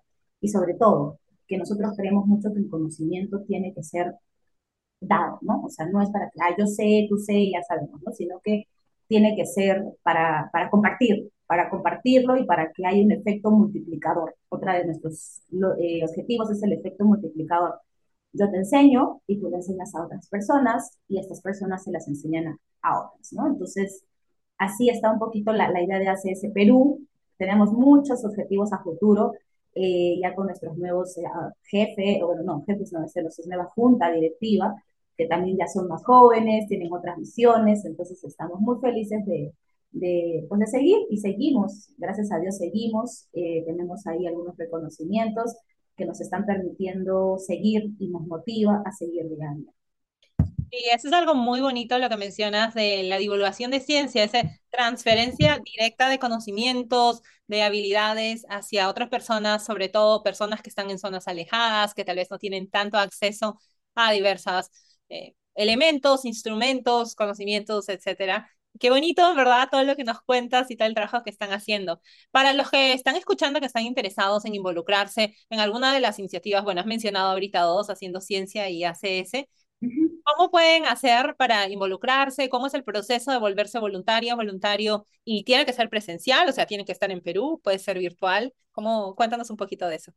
y 0.40 0.48
sobre 0.48 0.74
todo 0.74 1.18
que 1.46 1.58
nosotros 1.58 1.92
creemos 1.96 2.26
mucho 2.26 2.52
que 2.52 2.60
el 2.60 2.70
conocimiento 2.70 3.42
tiene 3.42 3.74
que 3.74 3.82
ser 3.82 4.14
dado, 5.00 5.38
¿no? 5.42 5.62
O 5.64 5.70
sea, 5.70 5.86
no 5.86 6.02
es 6.02 6.10
para 6.10 6.30
que, 6.30 6.38
ah, 6.42 6.54
yo 6.58 6.66
sé, 6.66 7.06
tú 7.08 7.16
sé, 7.18 7.50
ya 7.50 7.62
sabemos, 7.62 8.00
¿no? 8.02 8.12
Sino 8.12 8.40
que 8.44 8.64
tiene 9.10 9.34
que 9.34 9.44
ser 9.44 9.82
para, 10.04 10.48
para 10.52 10.70
compartir, 10.70 11.32
para 11.48 11.68
compartirlo 11.68 12.36
y 12.36 12.44
para 12.44 12.72
que 12.72 12.86
haya 12.86 13.02
un 13.02 13.10
efecto 13.10 13.50
multiplicador. 13.50 14.36
Otra 14.48 14.74
de 14.78 14.84
nuestros 14.86 15.42
eh, 15.80 16.04
objetivos 16.08 16.48
es 16.52 16.62
el 16.62 16.74
efecto 16.74 17.04
multiplicador. 17.04 17.80
Yo 18.32 18.48
te 18.48 18.58
enseño 18.58 19.20
y 19.26 19.40
tú 19.40 19.50
le 19.50 19.56
enseñas 19.56 19.92
a 19.96 20.04
otras 20.04 20.28
personas 20.28 20.96
y 21.08 21.18
estas 21.18 21.40
personas 21.42 21.82
se 21.82 21.90
las 21.90 22.06
enseñan 22.06 22.56
a, 22.82 23.00
otras, 23.00 23.32
¿no? 23.32 23.48
Entonces, 23.48 24.04
así 24.58 24.88
está 24.90 25.12
un 25.12 25.18
poquito 25.18 25.52
la, 25.52 25.68
la 25.72 25.82
idea 25.82 25.98
de 25.98 26.06
ACS 26.06 26.46
Perú. 26.54 27.04
Tenemos 27.36 27.72
muchos 27.72 28.24
objetivos 28.24 28.72
a 28.72 28.78
futuro, 28.78 29.32
eh, 29.74 30.20
ya 30.22 30.36
con 30.36 30.46
nuestros 30.46 30.76
nuevos 30.78 31.18
eh, 31.18 31.22
jefes, 31.64 32.22
o 32.22 32.28
bueno, 32.28 32.44
no, 32.44 32.62
jefes 32.64 32.92
no, 32.92 33.04
es 33.04 33.12
nuestra 33.16 33.44
nueva 33.48 33.64
junta 33.74 34.12
directiva, 34.12 34.72
que 35.20 35.26
también 35.26 35.58
ya 35.58 35.66
son 35.66 35.86
más 35.86 36.02
jóvenes, 36.02 36.66
tienen 36.66 36.90
otras 36.90 37.18
visiones, 37.18 37.84
entonces 37.84 38.24
estamos 38.24 38.58
muy 38.58 38.80
felices 38.80 39.18
de, 39.26 39.52
de, 39.90 40.46
pues 40.48 40.60
de 40.60 40.66
seguir 40.66 40.96
y 41.10 41.18
seguimos, 41.18 41.92
gracias 41.98 42.32
a 42.32 42.38
Dios 42.38 42.56
seguimos, 42.56 43.28
eh, 43.34 43.62
tenemos 43.66 44.06
ahí 44.06 44.26
algunos 44.26 44.56
reconocimientos 44.56 45.54
que 45.94 46.06
nos 46.06 46.22
están 46.22 46.46
permitiendo 46.46 47.36
seguir 47.36 47.90
y 47.98 48.08
nos 48.08 48.22
motiva 48.22 48.82
a 48.86 48.92
seguir 48.92 49.26
llegando. 49.26 49.70
Y 50.70 50.88
eso 50.88 51.08
es 51.08 51.12
algo 51.12 51.34
muy 51.34 51.60
bonito 51.60 51.98
lo 51.98 52.08
que 52.08 52.16
mencionas 52.16 52.72
de 52.72 53.02
la 53.02 53.18
divulgación 53.18 53.70
de 53.70 53.80
ciencia, 53.80 54.24
esa 54.24 54.40
transferencia 54.70 55.60
directa 55.62 56.08
de 56.08 56.18
conocimientos, 56.18 57.20
de 57.46 57.62
habilidades 57.62 58.46
hacia 58.48 58.88
otras 58.88 59.10
personas, 59.10 59.66
sobre 59.66 59.90
todo 59.90 60.22
personas 60.22 60.62
que 60.62 60.70
están 60.70 60.88
en 60.88 60.98
zonas 60.98 61.28
alejadas, 61.28 61.92
que 61.92 62.06
tal 62.06 62.16
vez 62.16 62.30
no 62.30 62.38
tienen 62.38 62.70
tanto 62.70 62.96
acceso 62.96 63.58
a 63.94 64.12
diversas 64.12 64.70
eh, 65.10 65.34
elementos, 65.54 66.24
instrumentos, 66.24 67.14
conocimientos, 67.14 67.88
etcétera. 67.88 68.50
Qué 68.78 68.90
bonito, 68.90 69.34
¿verdad? 69.34 69.68
Todo 69.70 69.82
lo 69.84 69.96
que 69.96 70.04
nos 70.04 70.22
cuentas 70.22 70.70
y 70.70 70.76
todo 70.76 70.88
el 70.88 70.94
trabajo 70.94 71.22
que 71.24 71.30
están 71.30 71.52
haciendo. 71.52 72.00
Para 72.30 72.52
los 72.54 72.70
que 72.70 72.92
están 72.92 73.16
escuchando, 73.16 73.60
que 73.60 73.66
están 73.66 73.84
interesados 73.84 74.44
en 74.44 74.54
involucrarse 74.54 75.34
en 75.50 75.60
alguna 75.60 75.92
de 75.92 76.00
las 76.00 76.18
iniciativas, 76.18 76.64
bueno, 76.64 76.80
has 76.80 76.86
mencionado 76.86 77.30
ahorita 77.32 77.62
dos, 77.62 77.90
Haciendo 77.90 78.20
Ciencia 78.20 78.70
y 78.70 78.84
ACS, 78.84 79.48
¿cómo 80.24 80.50
pueden 80.50 80.86
hacer 80.86 81.34
para 81.36 81.68
involucrarse? 81.68 82.48
¿Cómo 82.48 82.66
es 82.68 82.74
el 82.74 82.84
proceso 82.84 83.32
de 83.32 83.38
volverse 83.38 83.78
voluntaria, 83.78 84.34
voluntario? 84.36 85.06
¿Y 85.24 85.44
tiene 85.44 85.66
que 85.66 85.72
ser 85.72 85.88
presencial? 85.90 86.48
O 86.48 86.52
sea, 86.52 86.66
tiene 86.66 86.84
que 86.84 86.92
estar 86.92 87.10
en 87.10 87.20
Perú, 87.20 87.60
puede 87.62 87.78
ser 87.78 87.98
virtual. 87.98 88.54
¿Cómo? 88.72 89.14
Cuéntanos 89.16 89.50
un 89.50 89.56
poquito 89.56 89.88
de 89.88 89.96
eso. 89.96 90.12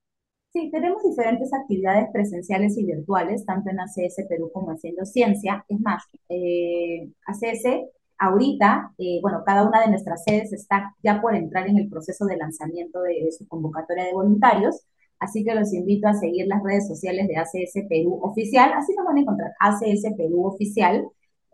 Sí, 0.54 0.70
tenemos 0.70 1.02
diferentes 1.04 1.52
actividades 1.52 2.10
presenciales 2.14 2.78
y 2.78 2.86
virtuales, 2.86 3.44
tanto 3.44 3.72
en 3.72 3.80
ACS 3.80 4.24
Perú 4.30 4.52
como 4.54 4.70
Haciendo 4.70 5.04
Ciencia. 5.04 5.66
Es 5.68 5.80
más, 5.80 6.04
eh, 6.30 7.10
ACS 7.26 7.90
ahorita, 8.20 8.94
eh, 9.00 9.20
bueno, 9.24 9.42
cada 9.44 9.68
una 9.68 9.82
de 9.82 9.90
nuestras 9.90 10.24
sedes 10.24 10.54
está 10.54 10.96
ya 11.04 11.20
por 11.22 11.36
entrar 11.36 11.68
en 11.68 11.78
el 11.80 11.90
proceso 11.90 12.26
de 12.26 12.38
lanzamiento 12.38 13.02
de, 13.02 13.32
su 13.32 13.48
convocatoria 13.48 14.06
de 14.06 14.14
voluntarios, 14.14 14.86
así 15.20 15.44
que 15.44 15.56
los 15.56 15.74
invito 15.74 16.08
a 16.08 16.14
seguir 16.14 16.46
las 16.48 16.62
redes 16.64 16.88
sociales 16.88 17.28
de 17.28 17.38
ACS 17.38 17.88
Perú 17.90 18.20
Oficial, 18.22 18.74
así 18.76 18.94
nos 18.96 19.06
van 19.06 19.18
a 19.18 19.22
encontrar 19.22 19.54
ACS 19.60 20.14
Perú 20.16 20.46
Oficial, 20.46 21.04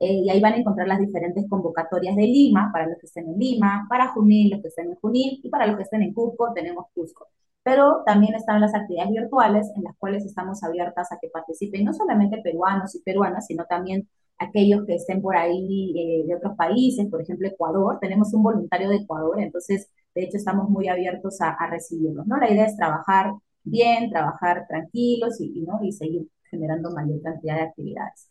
eh, 0.01 0.13
y 0.25 0.29
ahí 0.29 0.41
van 0.41 0.53
a 0.53 0.57
encontrar 0.57 0.87
las 0.89 0.99
diferentes 0.99 1.47
convocatorias 1.49 2.15
de 2.17 2.23
Lima, 2.23 2.69
para 2.73 2.87
los 2.87 2.97
que 2.99 3.05
estén 3.07 3.29
en 3.29 3.39
Lima, 3.39 3.85
para 3.89 4.09
Junín, 4.09 4.49
los 4.51 4.61
que 4.61 4.67
estén 4.67 4.89
en 4.89 4.95
Junín, 4.95 5.39
y 5.41 5.49
para 5.49 5.67
los 5.67 5.77
que 5.77 5.83
estén 5.83 6.01
en 6.03 6.13
Cusco, 6.13 6.51
tenemos 6.53 6.85
Cusco 6.93 7.27
pero 7.69 8.01
también 8.03 8.33
están 8.33 8.61
las 8.61 8.73
actividades 8.73 9.11
virtuales 9.11 9.71
en 9.75 9.83
las 9.83 9.95
cuales 9.97 10.25
estamos 10.25 10.63
abiertas 10.63 11.11
a 11.11 11.19
que 11.21 11.29
participen 11.29 11.85
no 11.85 11.93
solamente 11.93 12.41
peruanos 12.41 12.95
y 12.95 13.01
peruanas, 13.03 13.45
sino 13.45 13.65
también 13.65 14.09
aquellos 14.39 14.85
que 14.87 14.95
estén 14.95 15.21
por 15.21 15.37
ahí 15.37 15.93
eh, 15.95 16.25
de 16.25 16.35
otros 16.35 16.55
países, 16.57 17.05
por 17.11 17.21
ejemplo 17.21 17.47
Ecuador, 17.47 17.99
tenemos 18.01 18.33
un 18.33 18.41
voluntario 18.41 18.89
de 18.89 18.97
Ecuador, 18.97 19.39
entonces 19.39 19.87
de 20.15 20.23
hecho 20.23 20.37
estamos 20.37 20.67
muy 20.67 20.87
abiertos 20.87 21.39
a, 21.41 21.55
recibirlos, 21.69 22.25
¿no? 22.25 22.37
La 22.37 22.51
idea 22.51 22.65
es 22.65 22.75
trabajar 22.75 23.33
bien, 23.63 24.09
trabajar 24.09 24.65
tranquilos 24.67 25.39
y, 25.39 25.61
¿no? 25.61 25.79
y 25.83 25.91
seguir 25.91 26.27
generando 26.49 26.89
mayor 26.89 27.21
cantidad 27.21 27.55
de 27.57 27.61
actividades. 27.63 28.29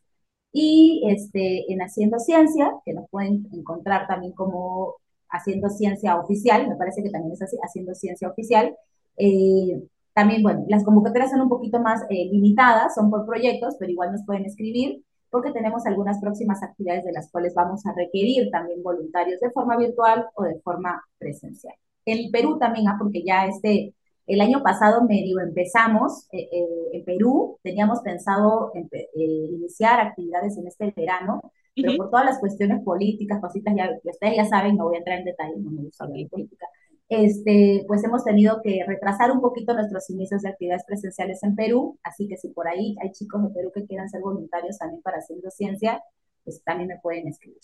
Y 0.52 1.02
este, 1.08 1.72
en 1.72 1.80
Haciendo 1.80 2.18
Ciencia, 2.18 2.72
que 2.84 2.92
nos 2.92 3.08
pueden 3.10 3.46
encontrar 3.52 4.08
también 4.08 4.32
como 4.32 4.96
Haciendo 5.30 5.70
Ciencia 5.70 6.16
Oficial, 6.16 6.68
me 6.68 6.76
parece 6.76 7.02
que 7.04 7.10
también 7.10 7.34
es 7.34 7.42
así, 7.42 7.56
Haciendo 7.62 7.94
Ciencia 7.94 8.28
Oficial, 8.28 8.74
eh, 9.18 9.82
también, 10.14 10.42
bueno, 10.42 10.64
las 10.68 10.84
convocatorias 10.84 11.30
son 11.30 11.42
un 11.42 11.48
poquito 11.48 11.80
más 11.80 12.02
eh, 12.10 12.28
limitadas, 12.30 12.94
son 12.94 13.10
por 13.10 13.24
proyectos, 13.26 13.76
pero 13.78 13.92
igual 13.92 14.12
nos 14.12 14.24
pueden 14.24 14.44
escribir 14.46 15.02
porque 15.30 15.52
tenemos 15.52 15.84
algunas 15.86 16.18
próximas 16.20 16.62
actividades 16.62 17.04
de 17.04 17.12
las 17.12 17.30
cuales 17.30 17.54
vamos 17.54 17.84
a 17.86 17.92
requerir 17.92 18.50
también 18.50 18.82
voluntarios 18.82 19.40
de 19.40 19.50
forma 19.50 19.76
virtual 19.76 20.26
o 20.34 20.42
de 20.44 20.58
forma 20.60 21.04
presencial. 21.18 21.74
En 22.04 22.30
Perú 22.30 22.58
también, 22.58 22.88
¿ah? 22.88 22.96
porque 22.98 23.22
ya 23.22 23.46
este, 23.46 23.94
el 24.26 24.40
año 24.40 24.62
pasado 24.62 25.04
medio 25.04 25.38
empezamos 25.40 26.26
eh, 26.32 26.48
en 26.92 27.04
Perú, 27.04 27.58
teníamos 27.62 28.00
pensado 28.00 28.72
iniciar 29.14 30.00
actividades 30.00 30.56
en 30.56 30.66
este 30.66 30.92
verano, 30.96 31.42
pero 31.74 31.96
por 31.96 32.10
todas 32.10 32.24
las 32.24 32.38
cuestiones 32.40 32.82
políticas, 32.82 33.40
cositas 33.40 33.74
ya, 33.76 33.88
que 34.02 34.08
ustedes 34.08 34.36
ya 34.36 34.44
saben, 34.46 34.76
no 34.76 34.86
voy 34.86 34.96
a 34.96 34.98
entrar 34.98 35.18
en 35.18 35.26
detalle, 35.26 35.54
no 35.58 35.70
me 35.70 35.82
gusta 35.82 36.04
hablar 36.04 36.18
de 36.18 36.28
política, 36.28 36.66
este, 37.08 37.84
pues 37.86 38.04
hemos 38.04 38.24
tenido 38.24 38.60
que 38.62 38.84
retrasar 38.86 39.30
un 39.30 39.40
poquito 39.40 39.74
nuestros 39.74 40.08
inicios 40.10 40.42
de 40.42 40.50
actividades 40.50 40.84
presenciales 40.86 41.42
en 41.42 41.56
Perú, 41.56 41.98
así 42.02 42.28
que 42.28 42.36
si 42.36 42.48
por 42.48 42.68
ahí 42.68 42.96
hay 43.02 43.12
chicos 43.12 43.42
de 43.42 43.50
Perú 43.50 43.72
que 43.74 43.86
quieran 43.86 44.08
ser 44.08 44.20
voluntarios 44.20 44.78
también 44.78 45.02
para 45.02 45.18
Haciendo 45.18 45.50
Ciencia, 45.50 46.02
pues 46.44 46.62
también 46.64 46.88
me 46.88 46.98
pueden 46.98 47.28
escribir. 47.28 47.58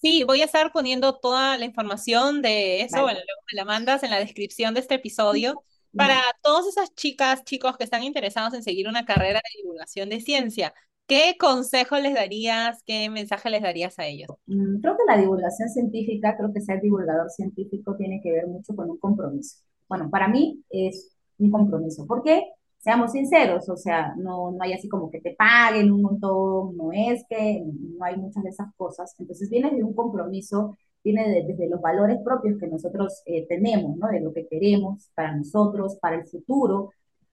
Sí, 0.00 0.22
voy 0.24 0.42
a 0.42 0.44
estar 0.44 0.70
poniendo 0.70 1.18
toda 1.18 1.56
la 1.56 1.64
información 1.64 2.42
de 2.42 2.82
eso, 2.82 3.02
bueno, 3.02 3.18
luego 3.18 3.42
me 3.50 3.56
la 3.56 3.64
mandas 3.64 4.02
en 4.02 4.10
la 4.10 4.18
descripción 4.18 4.74
de 4.74 4.80
este 4.80 4.96
episodio, 4.96 5.64
para 5.96 6.20
todas 6.42 6.66
esas 6.66 6.94
chicas, 6.94 7.44
chicos 7.44 7.76
que 7.76 7.84
están 7.84 8.02
interesados 8.02 8.52
en 8.54 8.62
seguir 8.62 8.88
una 8.88 9.04
carrera 9.04 9.40
de 9.42 9.62
divulgación 9.62 10.08
de 10.08 10.20
ciencia. 10.20 10.74
¿Qué 11.06 11.36
consejo 11.38 11.96
les 11.96 12.14
darías, 12.14 12.82
qué 12.86 13.10
mensaje 13.10 13.50
les 13.50 13.62
darías 13.62 13.98
a 13.98 14.06
ellos? 14.06 14.30
Mm, 14.46 14.80
creo 14.80 14.96
que 14.96 15.04
la 15.06 15.18
divulgación 15.18 15.68
científica, 15.68 16.36
creo 16.36 16.52
que 16.52 16.62
ser 16.62 16.80
divulgador 16.80 17.30
científico 17.30 17.94
tiene 17.96 18.20
que 18.22 18.32
ver 18.32 18.46
mucho 18.46 18.74
con 18.74 18.90
un 18.90 18.98
compromiso. 18.98 19.58
Bueno, 19.88 20.08
para 20.10 20.28
mí 20.28 20.62
es 20.70 21.14
un 21.38 21.50
compromiso. 21.50 22.06
¿Por 22.06 22.22
qué? 22.22 22.44
Seamos 22.78 23.12
sinceros, 23.12 23.68
o 23.68 23.76
sea, 23.76 24.14
no, 24.16 24.50
no 24.52 24.58
hay 24.62 24.74
así 24.74 24.88
como 24.88 25.10
que 25.10 25.20
te 25.20 25.34
paguen 25.34 25.90
un 25.90 26.02
montón, 26.02 26.76
no 26.76 26.92
es 26.92 27.24
que 27.28 27.64
no 27.64 28.04
hay 28.04 28.16
muchas 28.16 28.42
de 28.42 28.50
esas 28.50 28.74
cosas. 28.76 29.14
Entonces 29.18 29.48
viene 29.50 29.70
de 29.70 29.82
un 29.82 29.94
compromiso, 29.94 30.76
viene 31.02 31.44
desde 31.46 31.68
los 31.68 31.80
valores 31.80 32.18
propios 32.24 32.58
que 32.58 32.66
nosotros 32.66 33.22
eh, 33.26 33.46
tenemos, 33.46 33.96
¿no? 33.96 34.08
De 34.08 34.20
lo 34.20 34.32
que 34.32 34.46
queremos 34.46 35.10
para 35.14 35.34
nosotros, 35.36 35.96
para 36.00 36.16
el 36.16 36.26
futuro, 36.26 36.90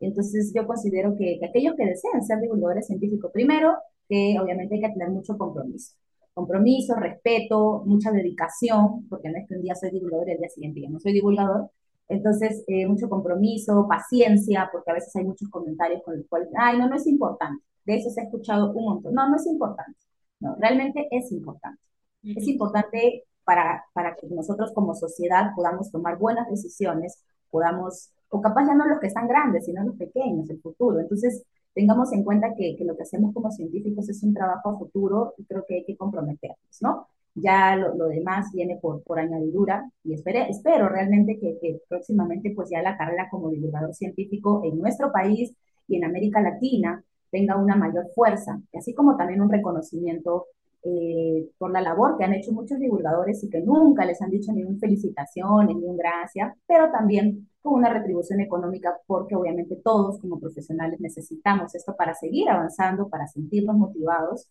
entonces 0.07 0.51
yo 0.55 0.65
considero 0.65 1.15
que, 1.17 1.39
aquellos 1.47 1.75
que 1.75 1.85
desean 1.85 2.23
ser 2.23 2.39
divulgadores 2.39 2.87
científicos, 2.87 3.31
primero, 3.31 3.75
que 4.09 4.37
obviamente 4.41 4.75
hay 4.75 4.81
que 4.81 4.89
tener 4.89 5.09
mucho 5.09 5.37
compromiso. 5.37 5.93
Compromiso, 6.33 6.95
respeto, 6.95 7.83
mucha 7.85 8.11
dedicación, 8.11 9.07
porque 9.09 9.29
no 9.29 9.37
es 9.37 9.47
que 9.47 9.55
un 9.55 9.61
día 9.61 9.75
soy 9.75 9.91
divulgador 9.91 10.29
y 10.29 10.31
el 10.33 10.37
día 10.39 10.49
siguiente 10.49 10.81
ya 10.81 10.89
no 10.89 10.99
soy 10.99 11.13
divulgador. 11.13 11.69
Entonces, 12.07 12.63
eh, 12.67 12.87
mucho 12.87 13.09
compromiso, 13.09 13.87
paciencia, 13.87 14.69
porque 14.71 14.91
a 14.91 14.95
veces 14.95 15.15
hay 15.15 15.23
muchos 15.23 15.49
comentarios 15.49 16.01
con 16.03 16.17
los 16.17 16.27
cuales, 16.27 16.49
ay, 16.57 16.77
no, 16.77 16.89
no 16.89 16.95
es 16.95 17.07
importante. 17.07 17.63
De 17.85 17.95
eso 17.95 18.09
se 18.09 18.21
ha 18.21 18.23
escuchado 18.25 18.71
un 18.73 18.83
montón. 18.83 19.13
No, 19.13 19.29
no 19.29 19.35
es 19.35 19.45
importante. 19.45 19.97
No, 20.39 20.55
realmente 20.59 21.07
es 21.11 21.31
importante. 21.31 21.79
Es 22.23 22.47
importante 22.47 23.23
para, 23.43 23.85
para 23.93 24.15
que 24.15 24.27
nosotros 24.27 24.71
como 24.73 24.93
sociedad 24.93 25.51
podamos 25.55 25.91
tomar 25.91 26.17
buenas 26.17 26.49
decisiones, 26.49 27.23
podamos 27.49 28.11
o 28.31 28.41
capaz 28.41 28.65
ya 28.65 28.73
no 28.73 28.87
los 28.87 28.99
que 28.99 29.07
están 29.07 29.27
grandes, 29.27 29.65
sino 29.65 29.83
los 29.83 29.95
pequeños, 29.95 30.49
el 30.49 30.61
futuro. 30.61 30.99
Entonces, 30.99 31.43
tengamos 31.73 32.11
en 32.13 32.23
cuenta 32.23 32.53
que, 32.55 32.75
que 32.77 32.85
lo 32.85 32.95
que 32.95 33.03
hacemos 33.03 33.33
como 33.33 33.51
científicos 33.51 34.09
es 34.09 34.23
un 34.23 34.33
trabajo 34.33 34.69
a 34.69 34.77
futuro 34.77 35.33
y 35.37 35.45
creo 35.45 35.65
que 35.67 35.75
hay 35.75 35.85
que 35.85 35.97
comprometernos, 35.97 36.81
¿no? 36.81 37.07
Ya 37.35 37.75
lo, 37.75 37.95
lo, 37.95 38.07
demás 38.07 38.51
viene 38.53 38.77
por, 38.81 39.03
por 39.03 39.19
añadidura 39.19 39.89
y 40.03 40.13
espere, 40.13 40.49
espero 40.49 40.89
realmente 40.89 41.39
que, 41.39 41.57
que, 41.61 41.81
próximamente 41.87 42.51
pues 42.55 42.69
ya 42.69 42.81
la 42.81 42.97
carrera 42.97 43.29
como 43.29 43.49
divulgador 43.49 43.93
científico 43.93 44.61
en 44.65 44.77
nuestro 44.79 45.11
país 45.11 45.53
y 45.87 45.95
en 45.97 46.03
América 46.05 46.41
Latina 46.41 47.03
tenga 47.31 47.57
una 47.57 47.75
mayor 47.75 48.07
fuerza, 48.13 48.61
así 48.77 48.93
como 48.93 49.15
también 49.15 49.41
un 49.41 49.49
reconocimiento 49.49 50.47
eh, 50.83 51.47
por 51.57 51.71
la 51.71 51.81
labor 51.81 52.17
que 52.17 52.23
han 52.23 52.33
hecho 52.33 52.51
muchos 52.51 52.79
divulgadores 52.79 53.43
y 53.43 53.49
que 53.49 53.61
nunca 53.61 54.03
les 54.03 54.21
han 54.21 54.31
dicho 54.31 54.51
ni 54.51 54.63
un 54.63 54.79
felicitación, 54.79 55.67
ni 55.67 55.75
un 55.75 55.95
gracias, 55.95 56.53
pero 56.67 56.91
también 56.91 57.47
con 57.61 57.73
una 57.75 57.89
retribución 57.93 58.41
económica 58.41 58.97
porque 59.07 59.35
obviamente 59.35 59.75
todos 59.83 60.19
como 60.19 60.39
profesionales 60.39 60.99
necesitamos 60.99 61.75
esto 61.75 61.95
para 61.95 62.13
seguir 62.15 62.49
avanzando, 62.49 63.09
para 63.09 63.27
sentirnos 63.27 63.75
motivados 63.77 64.47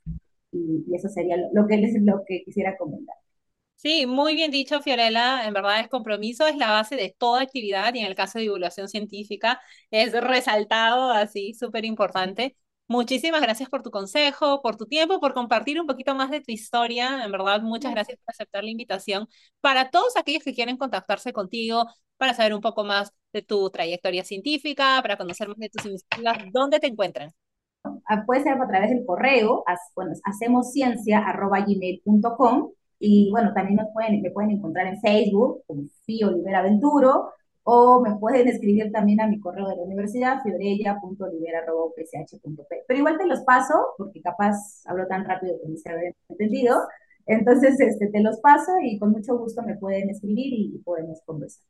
y, 0.53 0.85
y 0.89 0.95
eso 0.97 1.09
sería 1.09 1.37
lo 1.53 1.67
que, 1.67 1.77
les, 1.79 2.01
lo 2.03 2.23
que 2.27 2.43
quisiera 2.45 2.77
comentar. 2.77 3.17
Sí, 3.77 4.05
muy 4.07 4.35
bien 4.35 4.51
dicho, 4.51 4.83
Fiorella. 4.83 5.47
En 5.47 5.55
verdad, 5.55 5.81
el 5.81 5.89
compromiso 5.89 6.47
es 6.47 6.57
la 6.57 6.71
base 6.71 6.97
de 6.97 7.15
toda 7.19 7.41
actividad 7.43 7.95
y 7.95 8.01
en 8.01 8.07
el 8.07 8.15
caso 8.15 8.39
de 8.39 8.43
divulgación 8.43 8.89
científica 8.89 9.61
es 9.91 10.13
resaltado 10.13 11.11
así, 11.13 11.55
súper 11.55 11.87
importante. 11.87 12.57
Muchísimas 12.91 13.41
gracias 13.41 13.69
por 13.69 13.85
tu 13.85 13.93
consejo, 13.93 14.63
por 14.63 14.75
tu 14.75 14.85
tiempo, 14.85 15.21
por 15.21 15.33
compartir 15.33 15.81
un 15.81 15.87
poquito 15.87 16.13
más 16.17 16.29
de 16.29 16.41
tu 16.41 16.51
historia. 16.51 17.23
En 17.25 17.31
verdad, 17.31 17.63
muchas 17.63 17.93
gracias 17.93 18.19
por 18.19 18.35
aceptar 18.35 18.65
la 18.65 18.71
invitación. 18.71 19.29
Para 19.61 19.91
todos 19.91 20.17
aquellos 20.17 20.43
que 20.43 20.53
quieren 20.53 20.77
contactarse 20.77 21.33
contigo, 21.33 21.85
para 22.17 22.35
saber 22.35 22.53
un 22.53 22.61
poco 22.61 22.83
más 22.83 23.13
de 23.33 23.43
tu 23.43 23.71
trayectoria 23.71 24.25
científica, 24.25 24.99
para 25.03 25.17
conocer 25.17 25.47
más 25.47 25.59
de 25.59 25.69
tus 25.69 25.87
iniciativas, 25.87 26.39
¿dónde 26.53 26.81
te 26.81 26.89
encuentran? 26.89 27.31
Ah, 28.09 28.25
puede 28.27 28.43
ser 28.43 28.61
a 28.61 28.67
través 28.67 28.91
del 28.91 29.07
correo, 29.07 29.63
bueno, 29.95 30.11
hacemos 30.25 30.73
y 32.99 33.31
bueno, 33.31 33.53
también 33.55 33.77
nos 33.77 33.93
pueden, 33.93 34.21
me 34.21 34.33
pueden 34.33 34.51
encontrar 34.51 34.89
en 34.89 35.01
Facebook 35.01 35.63
como 35.69 35.85
Fío 36.07 36.27
Olivera 36.27 36.63
Venturo 36.63 37.31
o 37.73 38.01
me 38.01 38.17
pueden 38.17 38.49
escribir 38.49 38.91
también 38.91 39.21
a 39.21 39.29
mi 39.29 39.39
correo 39.39 39.69
de 39.69 39.77
la 39.77 39.83
universidad, 39.83 40.43
fiorella.olivera.psh.p. 40.43 42.85
Pero 42.89 42.99
igual 42.99 43.17
te 43.17 43.27
los 43.27 43.43
paso, 43.43 43.95
porque 43.97 44.21
capaz 44.21 44.83
hablo 44.87 45.07
tan 45.07 45.25
rápido 45.25 45.55
que 45.63 45.69
no 45.69 45.77
se 45.77 45.89
había 45.89 46.11
entendido. 46.29 46.81
Entonces, 47.27 47.79
este, 47.79 48.09
te 48.09 48.21
los 48.23 48.41
paso 48.41 48.73
y 48.83 48.99
con 48.99 49.13
mucho 49.13 49.39
gusto 49.39 49.63
me 49.63 49.77
pueden 49.77 50.11
escribir 50.11 50.53
y, 50.53 50.73
y 50.75 50.79
podemos 50.79 51.21
conversar. 51.25 51.63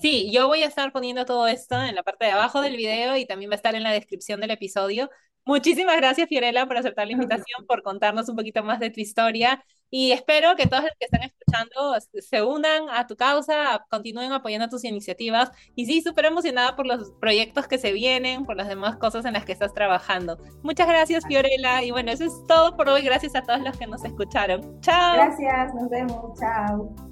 Sí, 0.00 0.32
yo 0.32 0.48
voy 0.48 0.64
a 0.64 0.66
estar 0.66 0.90
poniendo 0.90 1.24
todo 1.24 1.46
esto 1.46 1.80
en 1.80 1.94
la 1.94 2.02
parte 2.02 2.24
de 2.24 2.32
abajo 2.32 2.60
del 2.60 2.76
video 2.76 3.16
y 3.16 3.24
también 3.24 3.50
va 3.50 3.54
a 3.54 3.56
estar 3.56 3.76
en 3.76 3.84
la 3.84 3.92
descripción 3.92 4.40
del 4.40 4.50
episodio. 4.50 5.10
Muchísimas 5.44 5.96
gracias, 5.98 6.28
Fiorella, 6.28 6.66
por 6.66 6.76
aceptar 6.76 7.06
la 7.06 7.12
invitación, 7.12 7.66
por 7.68 7.82
contarnos 7.82 8.28
un 8.28 8.34
poquito 8.34 8.64
más 8.64 8.80
de 8.80 8.90
tu 8.90 9.00
historia 9.00 9.64
y 9.90 10.12
espero 10.12 10.56
que 10.56 10.66
todos 10.66 10.84
los 10.84 10.92
que 10.98 11.04
están 11.04 11.22
escuchando 11.22 11.94
se 12.20 12.42
unan 12.42 12.88
a 12.90 13.06
tu 13.06 13.16
causa, 13.16 13.84
continúen 13.90 14.32
apoyando 14.32 14.68
tus 14.68 14.84
iniciativas 14.84 15.50
y 15.74 15.86
sí, 15.86 16.02
súper 16.02 16.26
emocionada 16.26 16.76
por 16.76 16.86
los 16.86 17.12
proyectos 17.20 17.66
que 17.66 17.78
se 17.78 17.92
vienen, 17.92 18.44
por 18.44 18.56
las 18.56 18.68
demás 18.68 18.96
cosas 18.96 19.24
en 19.24 19.34
las 19.34 19.44
que 19.44 19.52
estás 19.52 19.72
trabajando. 19.72 20.38
Muchas 20.62 20.88
gracias, 20.88 21.24
Fiorella, 21.26 21.82
y 21.82 21.90
bueno, 21.90 22.10
eso 22.10 22.24
es 22.24 22.32
todo 22.46 22.76
por 22.76 22.88
hoy. 22.88 23.02
Gracias 23.02 23.34
a 23.34 23.42
todos 23.42 23.60
los 23.60 23.76
que 23.76 23.86
nos 23.86 24.04
escucharon. 24.04 24.80
Chao. 24.80 25.14
Gracias, 25.14 25.74
nos 25.74 25.88
vemos. 25.88 26.38
Chao. 26.38 27.05